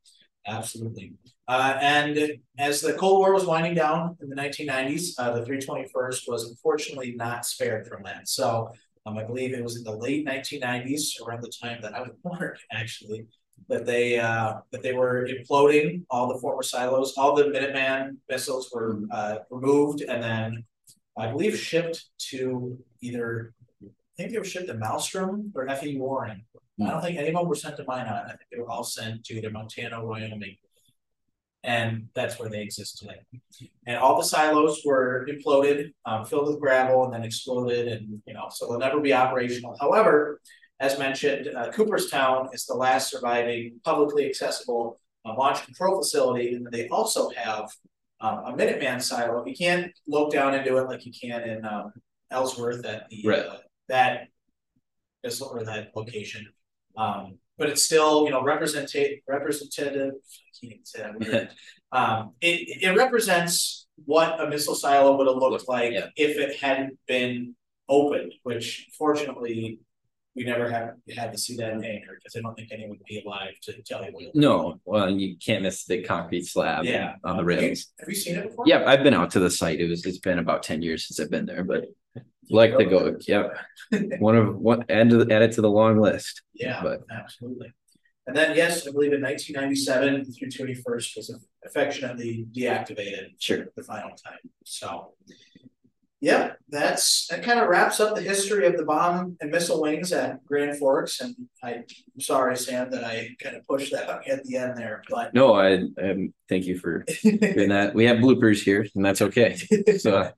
absolutely. 0.47 1.15
Uh, 1.47 1.79
and 1.81 2.33
as 2.59 2.83
the 2.83 2.93
Cold 2.93 3.21
War 3.21 3.33
was 3.33 3.47
winding 3.47 3.75
down 3.75 4.17
in 4.21 4.29
the 4.29 4.37
1990s, 4.37 5.15
uh, 5.19 5.33
the 5.33 5.47
321st 5.47 6.29
was 6.29 6.51
unfortunately 6.51 7.15
not 7.17 7.47
spared 7.47 7.87
from 7.87 8.03
that. 8.03 8.29
So 8.29 8.71
um, 9.07 9.17
I 9.17 9.25
believe 9.25 9.55
it 9.55 9.65
was 9.65 9.77
in 9.77 9.85
the 9.85 9.97
late 9.97 10.27
1990s, 10.27 11.21
around 11.27 11.43
the 11.43 11.53
time 11.63 11.81
that 11.81 11.95
I 11.95 12.01
was 12.01 12.11
born, 12.23 12.55
actually, 12.71 13.27
that 13.69 13.87
they 13.87 14.19
uh, 14.19 14.59
that 14.73 14.83
they 14.83 14.93
were 14.93 15.27
imploding 15.27 16.05
all 16.11 16.33
the 16.33 16.39
former 16.39 16.63
silos. 16.63 17.15
All 17.17 17.35
the 17.35 17.45
Minuteman 17.45 18.17
missiles 18.29 18.71
were 18.73 19.01
uh, 19.11 19.39
removed, 19.51 20.03
and 20.03 20.23
then 20.23 20.65
I 21.17 21.29
believe 21.31 21.59
shipped 21.59 22.05
to 22.31 22.79
either 23.01 23.55
think 24.19 24.33
they 24.33 24.39
were 24.39 24.45
shipped 24.45 24.67
to 24.67 24.75
Malmstrom 24.75 25.53
or 25.55 25.69
F.E. 25.69 25.97
Warren. 25.97 26.45
I 26.81 26.91
don't 26.91 27.03
think 27.03 27.19
any 27.19 27.29
of 27.29 27.35
them 27.35 27.49
were 27.49 27.55
sent 27.55 27.77
to 27.77 27.85
Minot. 27.85 28.25
I 28.25 28.29
think 28.29 28.41
they 28.53 28.59
were 28.59 28.69
all 28.69 28.85
sent 28.85 29.25
to 29.25 29.35
either 29.35 29.51
Montana, 29.51 30.05
Wyoming, 30.05 30.57
and 31.65 32.09
that's 32.15 32.39
where 32.39 32.49
they 32.49 32.63
exist 32.63 32.99
today. 32.99 33.21
And 33.87 33.97
all 33.97 34.17
the 34.17 34.25
silos 34.25 34.83
were 34.85 35.27
imploded, 35.29 35.93
um, 36.05 36.25
filled 36.25 36.49
with 36.49 36.61
gravel, 36.61 37.05
and 37.05 37.13
then 37.13 37.25
exploded, 37.25 37.89
and 37.89 38.23
you 38.27 38.35
know, 38.35 38.47
so 38.51 38.69
they'll 38.69 38.79
never 38.79 39.01
be 39.01 39.13
operational. 39.13 39.77
However, 39.81 40.41
as 40.79 40.99
mentioned, 40.99 41.49
uh, 41.57 41.73
Cooperstown 41.73 42.51
is 42.53 42.65
the 42.67 42.75
last 42.75 43.11
surviving 43.11 43.81
publicly 43.85 44.27
accessible 44.27 45.01
uh, 45.25 45.35
launch 45.37 45.65
control 45.65 45.99
facility, 46.01 46.55
and 46.55 46.67
they 46.71 46.87
also 46.89 47.31
have 47.31 47.69
um, 48.21 48.39
a 48.45 48.53
Minuteman 48.53 49.03
silo. 49.03 49.45
You 49.45 49.57
can't 49.57 49.91
look 50.07 50.33
down 50.33 50.55
into 50.55 50.77
it 50.77 50.87
like 50.89 51.05
you 51.05 51.13
can 51.13 51.43
in 51.43 51.65
um, 51.65 51.93
Ellsworth 52.31 52.85
at 52.85 53.09
the 53.11 53.23
right. 53.27 53.41
uh, 53.41 53.57
that 53.89 54.29
missile 55.23 55.51
or 55.53 55.65
that 55.65 55.93
location. 55.95 56.49
Um, 56.97 57.39
but 57.57 57.69
it's 57.69 57.83
still, 57.83 58.25
you 58.25 58.31
know, 58.31 58.43
representative, 58.43 59.19
representative. 59.27 60.15
I 60.15 60.67
can't 60.67 60.87
say 60.87 61.03
that 61.03 61.21
word. 61.21 61.51
um, 61.93 62.33
it 62.41 62.83
it 62.83 62.97
represents 62.97 63.87
what 64.05 64.41
a 64.41 64.49
missile 64.49 64.75
silo 64.75 65.17
would 65.17 65.27
have 65.27 65.37
looked 65.37 65.69
like 65.69 65.93
yeah. 65.93 66.07
if 66.17 66.37
it 66.39 66.61
hadn't 66.61 66.99
been 67.07 67.57
opened. 67.89 68.33
Which 68.45 68.89
fortunately, 68.97 69.81
we 70.37 70.45
never 70.45 70.71
had 70.71 70.93
had 71.17 71.33
to 71.33 71.39
see 71.39 71.57
that 71.57 71.73
in 71.73 71.85
anger 71.85 72.17
because 72.17 72.37
I 72.37 72.41
don't 72.41 72.55
think 72.55 72.69
anyone 72.71 72.91
would 72.91 73.05
be 73.09 73.23
alive 73.27 73.55
to 73.63 73.83
tell 73.83 74.05
you 74.05 74.13
what. 74.13 74.35
No, 74.37 74.81
well, 74.85 75.11
you 75.11 75.37
can't 75.37 75.65
miss 75.65 75.85
the 75.85 76.05
concrete 76.05 76.47
slab. 76.47 76.85
Yeah. 76.85 77.17
on 77.25 77.39
the 77.39 77.45
rails. 77.45 77.87
Have 77.99 78.09
you 78.09 78.15
seen 78.15 78.37
it 78.37 78.51
before? 78.51 78.65
Yeah, 78.69 78.85
I've 78.87 79.03
been 79.03 79.15
out 79.15 79.33
to 79.33 79.41
the 79.41 79.51
site. 79.51 79.81
It 79.81 79.89
was. 79.89 80.07
It's 80.07 80.19
been 80.19 80.39
about 80.39 80.63
ten 80.63 80.81
years 80.81 81.09
since 81.09 81.19
I've 81.19 81.31
been 81.31 81.47
there, 81.47 81.65
but 81.65 81.87
like 82.51 82.77
to 82.77 82.85
go. 82.85 83.17
Yep. 83.21 83.57
one 84.19 84.37
of 84.37 84.57
one 84.57 84.85
add 84.89 85.11
to 85.11 85.23
add 85.31 85.43
it 85.43 85.53
to 85.53 85.61
the 85.61 85.71
long 85.71 85.99
list. 85.99 86.43
Yeah, 86.55 86.83
but 86.83 87.03
absolutely. 87.11 87.73
And 88.27 88.37
then 88.37 88.57
yes, 88.57 88.87
I 88.87 88.91
believe 88.91 89.13
in 89.15 89.23
1997 89.23 90.25
the 90.25 90.75
21st 90.75 91.17
was 91.17 91.47
affectionately 91.65 92.47
deactivated. 92.53 93.31
Sure. 93.39 93.67
The 93.75 93.83
final 93.83 94.11
time. 94.11 94.39
So 94.65 95.15
yeah, 96.21 96.55
that's 96.69 97.29
that 97.29 97.45
kind 97.45 97.61
of 97.61 97.69
wraps 97.69 98.01
up 98.01 98.17
the 98.17 98.23
history 98.23 98.67
of 98.67 98.77
the 98.77 98.85
bomb 98.85 99.37
and 99.41 99.53
missile 99.53 99.81
wings 99.81 100.13
at 100.13 100.45
Grand 100.45 100.77
Forks. 100.77 101.21
And 101.21 101.37
I, 101.63 101.75
am 101.75 101.85
sorry, 102.21 102.57
Sam, 102.57 102.91
that 102.91 103.05
I 103.05 103.37
kind 103.41 103.57
of 103.57 103.65
pushed 103.67 103.93
that 103.93 104.09
at 104.27 104.45
the 104.45 104.57
end 104.57 104.77
there. 104.77 105.03
But 105.09 105.33
no, 105.33 105.55
I 105.55 105.75
um, 106.03 106.35
thank 106.49 106.65
you 106.65 106.77
for 106.77 107.05
doing 107.23 107.69
that. 107.69 107.95
We 107.95 108.07
have 108.07 108.17
bloopers 108.17 108.63
here, 108.63 108.85
and 108.95 109.05
that's 109.05 109.23
okay. 109.23 109.57
So, 109.99 110.31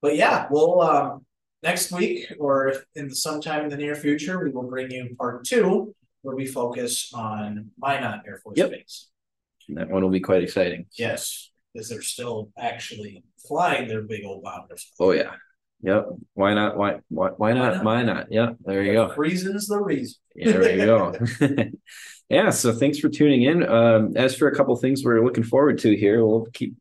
but 0.00 0.16
yeah, 0.16 0.46
we'll 0.50 0.80
um, 0.80 1.26
next 1.62 1.92
week 1.92 2.32
or 2.38 2.74
in 2.94 3.08
the 3.08 3.14
sometime 3.14 3.64
in 3.64 3.70
the 3.70 3.76
near 3.76 3.94
future, 3.94 4.42
we 4.42 4.50
will 4.50 4.68
bring 4.68 4.90
you 4.90 5.14
part 5.18 5.44
two, 5.44 5.94
where 6.22 6.36
we 6.36 6.46
focus 6.46 7.10
on 7.14 7.70
Minot 7.78 8.22
Air 8.26 8.40
Force 8.42 8.58
yep. 8.58 8.70
Base. 8.70 9.08
And 9.68 9.76
that 9.76 9.90
one 9.90 10.02
will 10.02 10.10
be 10.10 10.20
quite 10.20 10.42
exciting. 10.42 10.86
Yes, 10.96 11.50
because 11.72 11.88
they're 11.88 12.02
still 12.02 12.50
actually 12.58 13.24
flying 13.46 13.88
their 13.88 14.02
big 14.02 14.24
old 14.24 14.42
bombers. 14.42 14.90
Oh 14.98 15.12
yeah. 15.12 15.32
Yep. 15.82 16.08
Why 16.34 16.54
not? 16.54 16.76
Why 16.76 17.00
why 17.08 17.28
why 17.36 17.52
not? 17.52 17.84
Why 17.84 18.02
not? 18.02 18.26
Yeah, 18.30 18.50
there 18.64 18.82
you 18.82 18.94
go. 18.94 19.14
Reason's 19.16 19.68
the 19.68 19.78
reason. 19.78 20.16
yeah, 20.34 20.52
there 20.52 20.76
you 20.76 20.86
go. 20.86 21.14
yeah, 22.28 22.50
so 22.50 22.72
thanks 22.72 22.98
for 22.98 23.08
tuning 23.08 23.42
in. 23.42 23.62
Um, 23.62 24.16
as 24.16 24.34
for 24.34 24.48
a 24.48 24.54
couple 24.56 24.74
things 24.76 25.04
we're 25.04 25.24
looking 25.24 25.44
forward 25.44 25.78
to 25.78 25.96
here, 25.96 26.24
we'll 26.24 26.46
keep 26.52 26.74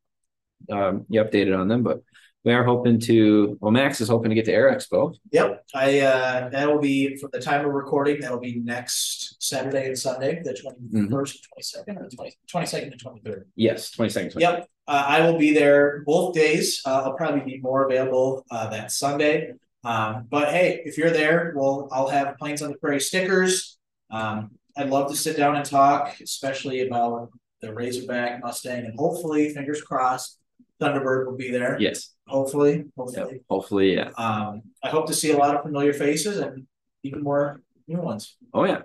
um, 0.72 1.06
you 1.10 1.24
updated 1.24 1.58
on 1.58 1.68
them, 1.68 1.84
but 1.84 2.02
we 2.43 2.54
are 2.54 2.63
hoping 2.63 3.00
to 3.00 3.58
well 3.60 3.71
max 3.71 4.00
is 4.00 4.08
hoping 4.08 4.30
to 4.30 4.36
get 4.36 4.45
to 4.45 4.54
air 4.54 4.73
expo. 4.73 5.13
Yep 5.32 5.63
i 5.73 6.00
uh 6.00 6.50
that 6.50 6.67
will 6.67 6.80
be 6.80 7.17
from 7.17 7.30
the 7.34 7.41
time 7.41 7.65
of 7.65 7.71
recording 7.73 8.21
that'll 8.21 8.39
be 8.39 8.60
next 8.60 9.36
saturday 9.39 9.88
and 9.88 9.97
sunday 9.97 10.41
the 10.43 10.54
21st 10.54 10.93
mm-hmm. 10.93 11.13
22nd 11.13 11.97
or 11.97 12.10
20, 12.10 12.38
22nd 12.54 12.91
and 12.91 13.04
23rd 13.04 13.43
yes 13.56 13.91
22nd 13.95 14.34
23rd. 14.34 14.39
yep 14.39 14.67
uh, 14.88 15.04
i 15.08 15.21
will 15.21 15.38
be 15.38 15.54
there 15.54 16.04
both 16.06 16.34
days. 16.34 16.82
Uh, 16.86 17.04
i'll 17.06 17.13
probably 17.13 17.41
be 17.41 17.60
more 17.60 17.86
available 17.86 18.45
uh, 18.52 18.69
that 18.69 18.91
sunday. 18.91 19.54
Um, 19.84 20.28
but 20.30 20.50
hey 20.50 20.82
if 20.86 20.97
you're 20.97 21.12
there 21.12 21.54
well 21.56 21.89
i'll 21.91 22.10
have 22.10 22.38
planes 22.38 22.62
on 22.62 22.71
the 22.71 22.78
prairie 22.78 23.02
stickers. 23.02 23.78
Um, 24.10 24.52
i'd 24.78 24.89
love 24.89 25.10
to 25.12 25.17
sit 25.17 25.38
down 25.38 25.56
and 25.56 25.65
talk 25.65 26.19
especially 26.21 26.88
about 26.88 27.30
the 27.62 27.73
razorback 27.73 28.41
mustang 28.41 28.86
and 28.86 28.97
hopefully 28.97 29.50
fingers 29.54 29.82
crossed 29.82 30.37
thunderbird 30.82 31.26
will 31.26 31.38
be 31.38 31.52
there 31.52 31.78
yes 31.80 32.13
hopefully. 32.28 32.86
Hopefully. 32.98 33.34
Yep, 33.34 33.42
hopefully, 33.50 33.96
yeah. 33.96 34.10
Um, 34.18 34.63
I 34.84 34.90
hope 34.90 35.08
to 35.08 35.13
see 35.13 35.32
a 35.32 35.38
lot 35.38 35.56
of 35.56 35.63
familiar 35.63 35.94
faces 35.94 36.38
and 36.40 36.68
even 37.04 37.24
more 37.24 37.62
new 37.88 38.00
ones. 38.00 38.36
Oh 38.54 38.66
yeah. 38.66 38.82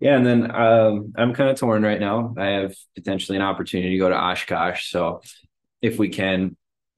Yeah, 0.00 0.16
and 0.16 0.26
then 0.26 0.50
um, 0.50 1.12
I'm 1.16 1.32
kind 1.32 1.48
of 1.48 1.56
torn 1.56 1.84
right 1.84 2.00
now. 2.00 2.34
I 2.36 2.46
have 2.46 2.74
potentially 2.96 3.36
an 3.36 3.42
opportunity 3.42 3.90
to 3.90 3.98
go 3.98 4.08
to 4.08 4.16
Oshkosh, 4.16 4.90
so 4.90 5.22
if 5.80 5.96
we 5.96 6.08
can 6.08 6.56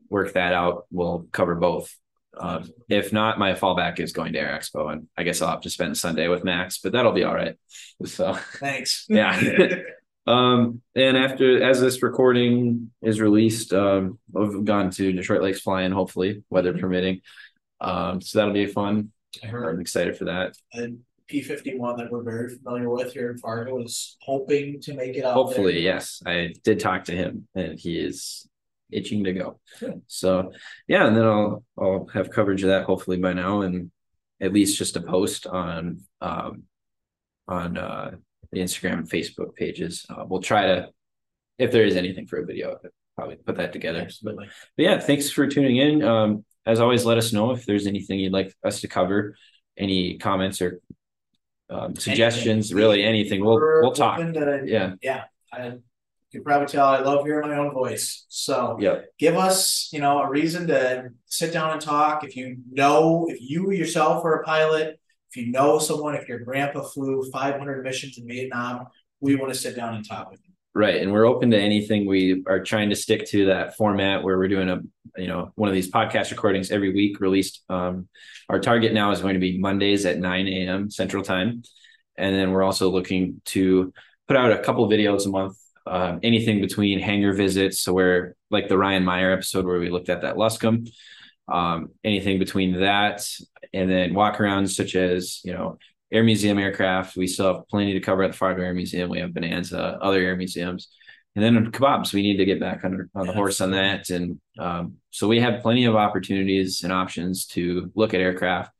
work 0.08 0.32
that 0.32 0.54
out, 0.54 0.86
we'll 0.90 1.26
cover 1.30 1.54
both. 1.54 1.94
Um, 2.36 2.70
if 2.88 3.12
not, 3.12 3.38
my 3.38 3.52
fallback 3.52 4.00
is 4.00 4.14
going 4.14 4.32
to 4.32 4.38
Air 4.38 4.58
Expo, 4.58 4.90
and 4.90 5.06
I 5.18 5.22
guess 5.22 5.42
I'll 5.42 5.50
have 5.50 5.60
to 5.62 5.70
spend 5.70 5.98
Sunday 5.98 6.28
with 6.28 6.44
Max, 6.44 6.78
but 6.78 6.92
that'll 6.92 7.12
be 7.12 7.24
all 7.24 7.34
right. 7.34 7.56
So 8.06 8.38
thanks. 8.54 9.04
yeah. 9.10 9.38
Um, 10.26 10.80
and 10.94 11.16
after 11.16 11.62
as 11.62 11.80
this 11.80 12.02
recording 12.02 12.90
is 13.02 13.20
released, 13.20 13.72
um, 13.72 14.18
I've 14.34 14.64
gone 14.64 14.90
to 14.90 15.12
Detroit 15.12 15.42
Lakes 15.42 15.60
flying, 15.60 15.92
hopefully, 15.92 16.42
weather 16.48 16.72
mm-hmm. 16.72 16.80
permitting. 16.80 17.20
Um, 17.80 18.20
so 18.20 18.38
that'll 18.38 18.54
be 18.54 18.66
fun. 18.66 19.12
I 19.42 19.48
heard. 19.48 19.74
I'm 19.74 19.80
excited 19.80 20.16
for 20.16 20.26
that. 20.26 20.54
And 20.72 21.00
P 21.26 21.42
fifty 21.42 21.76
one 21.76 21.96
that 21.96 22.10
we're 22.10 22.22
very 22.22 22.56
familiar 22.56 22.88
with 22.88 23.12
here 23.12 23.30
in 23.30 23.38
Fargo 23.38 23.82
is 23.82 24.16
hoping 24.20 24.80
to 24.82 24.94
make 24.94 25.16
it 25.16 25.24
out. 25.24 25.34
Hopefully, 25.34 25.74
there. 25.74 25.82
yes. 25.82 26.22
I 26.24 26.54
did 26.62 26.80
talk 26.80 27.04
to 27.04 27.12
him, 27.12 27.48
and 27.54 27.78
he 27.78 27.98
is 27.98 28.48
itching 28.90 29.24
to 29.24 29.32
go. 29.32 29.60
Good. 29.80 30.02
So 30.06 30.52
yeah, 30.86 31.06
and 31.06 31.16
then 31.16 31.24
I'll 31.24 31.64
I'll 31.78 32.06
have 32.12 32.30
coverage 32.30 32.62
of 32.62 32.68
that 32.68 32.84
hopefully 32.84 33.16
by 33.16 33.32
now, 33.32 33.62
and 33.62 33.90
at 34.40 34.52
least 34.52 34.78
just 34.78 34.96
a 34.96 35.00
post 35.00 35.46
on 35.46 36.00
um 36.20 36.64
on 37.48 37.76
uh 37.76 38.12
the 38.54 38.60
Instagram 38.60 38.94
and 38.98 39.08
Facebook 39.10 39.54
pages. 39.54 40.06
Uh, 40.08 40.24
we'll 40.26 40.40
try 40.42 40.66
to 40.66 40.88
if 41.58 41.70
there 41.70 41.84
is 41.84 41.94
anything 41.96 42.26
for 42.26 42.38
a 42.40 42.44
video, 42.46 42.78
probably 43.16 43.36
put 43.36 43.56
that 43.56 43.72
together. 43.72 44.00
Absolutely. 44.00 44.48
But 44.76 44.82
yeah, 44.82 44.98
thanks 44.98 45.30
for 45.30 45.46
tuning 45.46 45.76
in. 45.76 46.02
Um, 46.02 46.44
as 46.66 46.80
always, 46.80 47.04
let 47.04 47.16
us 47.18 47.32
know 47.32 47.52
if 47.52 47.64
there's 47.66 47.86
anything 47.86 48.18
you'd 48.18 48.32
like 48.32 48.52
us 48.64 48.80
to 48.80 48.88
cover, 48.88 49.36
any 49.76 50.18
comments 50.18 50.60
or 50.60 50.80
um, 51.70 51.94
suggestions, 51.96 52.66
Anything. 52.70 52.76
really 52.76 53.04
anything. 53.04 53.44
We'll 53.44 53.60
we'll 53.60 53.92
talk. 53.92 54.18
to- 54.18 54.62
Yeah, 54.66 54.94
Yeah, 55.02 55.24
I 55.52 55.66
you 55.66 56.40
can 56.40 56.44
probably 56.44 56.66
tell 56.66 56.86
I 56.86 56.98
love 56.98 57.24
hearing 57.24 57.48
my 57.48 57.56
own 57.56 57.72
voice. 57.72 58.26
So 58.28 58.76
yeah, 58.80 59.02
give 59.18 59.36
us, 59.36 59.88
you 59.92 60.00
know, 60.00 60.20
a 60.20 60.28
reason 60.28 60.66
to 60.66 61.10
sit 61.26 61.52
down 61.52 61.70
and 61.70 61.80
talk. 61.80 62.24
If 62.24 62.34
you 62.36 62.56
know, 62.72 63.26
if 63.30 63.38
you 63.40 63.70
yourself 63.70 64.24
are 64.24 64.40
a 64.40 64.44
pilot, 64.44 64.98
if 65.34 65.44
you 65.44 65.50
know 65.50 65.80
someone, 65.80 66.14
if 66.14 66.28
your 66.28 66.38
grandpa 66.38 66.82
flew 66.82 67.28
500 67.30 67.82
missions 67.82 68.18
in 68.18 68.28
Vietnam, 68.28 68.86
we 69.20 69.34
want 69.34 69.52
to 69.52 69.58
sit 69.58 69.74
down 69.74 69.94
and 69.94 70.08
talk 70.08 70.30
with 70.30 70.40
you. 70.44 70.54
right. 70.74 71.02
And 71.02 71.12
we're 71.12 71.26
open 71.26 71.50
to 71.50 71.58
anything. 71.58 72.06
We 72.06 72.44
are 72.46 72.62
trying 72.62 72.90
to 72.90 72.96
stick 72.96 73.26
to 73.28 73.46
that 73.46 73.76
format 73.76 74.22
where 74.22 74.38
we're 74.38 74.48
doing 74.48 74.68
a 74.68 74.80
you 75.16 75.26
know 75.26 75.50
one 75.56 75.68
of 75.68 75.74
these 75.74 75.90
podcast 75.90 76.30
recordings 76.30 76.70
every 76.70 76.92
week 76.92 77.20
released. 77.20 77.62
Um, 77.68 78.08
our 78.48 78.60
target 78.60 78.92
now 78.92 79.10
is 79.10 79.20
going 79.20 79.34
to 79.34 79.40
be 79.40 79.58
Mondays 79.58 80.06
at 80.06 80.18
9 80.18 80.46
a.m. 80.46 80.90
Central 80.90 81.24
Time, 81.24 81.62
and 82.16 82.34
then 82.34 82.52
we're 82.52 82.62
also 82.62 82.90
looking 82.90 83.40
to 83.46 83.92
put 84.28 84.36
out 84.36 84.52
a 84.52 84.58
couple 84.58 84.88
videos 84.88 85.26
a 85.26 85.30
month. 85.30 85.56
Um, 85.86 86.20
anything 86.22 86.60
between 86.60 86.98
hangar 87.00 87.34
visits, 87.34 87.80
so 87.80 87.92
where 87.92 88.36
like 88.50 88.68
the 88.68 88.78
Ryan 88.78 89.04
Meyer 89.04 89.32
episode 89.32 89.66
where 89.66 89.80
we 89.80 89.90
looked 89.90 90.08
at 90.08 90.22
that 90.22 90.36
Luscombe, 90.36 90.88
um, 91.48 91.90
anything 92.02 92.38
between 92.38 92.80
that 92.80 93.26
and 93.72 93.90
then 93.90 94.14
walk 94.14 94.36
arounds 94.36 94.70
such 94.70 94.94
as 94.94 95.40
you 95.44 95.52
know 95.52 95.78
air 96.12 96.24
museum 96.24 96.58
aircraft. 96.58 97.16
We 97.16 97.26
still 97.26 97.54
have 97.54 97.68
plenty 97.68 97.92
to 97.94 98.00
cover 98.00 98.22
at 98.22 98.32
the 98.32 98.36
fargo 98.36 98.62
air 98.62 98.74
museum. 98.74 99.10
We 99.10 99.20
have 99.20 99.34
bonanza 99.34 99.98
other 100.00 100.20
air 100.20 100.36
museums 100.36 100.88
and 101.34 101.44
then 101.44 101.72
kebabs. 101.72 102.12
We 102.12 102.22
need 102.22 102.36
to 102.36 102.44
get 102.44 102.60
back 102.60 102.84
on, 102.84 103.10
on 103.14 103.26
the 103.26 103.32
horse 103.32 103.60
on 103.60 103.72
that. 103.72 104.10
And 104.10 104.40
um, 104.58 104.94
so 105.10 105.26
we 105.26 105.40
have 105.40 105.62
plenty 105.62 105.84
of 105.84 105.96
opportunities 105.96 106.82
and 106.84 106.92
options 106.92 107.46
to 107.48 107.90
look 107.94 108.14
at 108.14 108.20
aircraft. 108.20 108.72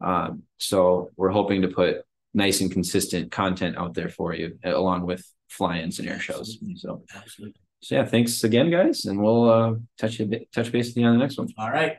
Um, 0.00 0.42
so 0.58 1.10
we're 1.16 1.30
hoping 1.30 1.62
to 1.62 1.68
put 1.68 2.02
nice 2.34 2.60
and 2.60 2.70
consistent 2.70 3.30
content 3.30 3.76
out 3.78 3.94
there 3.94 4.08
for 4.08 4.34
you 4.34 4.58
along 4.64 5.06
with 5.06 5.24
fly-ins 5.48 5.98
and 5.98 6.08
air 6.08 6.18
shows. 6.18 6.58
So 6.76 7.02
Absolutely. 7.14 7.60
so 7.80 7.96
yeah 7.96 8.06
thanks 8.06 8.42
again 8.42 8.70
guys 8.70 9.04
and 9.04 9.22
we'll 9.22 9.50
uh 9.50 9.74
touch 9.98 10.18
a 10.18 10.24
bit 10.24 10.50
touch 10.50 10.72
base 10.72 10.88
with 10.88 10.96
you 10.96 11.04
on 11.04 11.12
the 11.12 11.18
next 11.18 11.36
one. 11.36 11.48
All 11.58 11.70
right. 11.70 11.98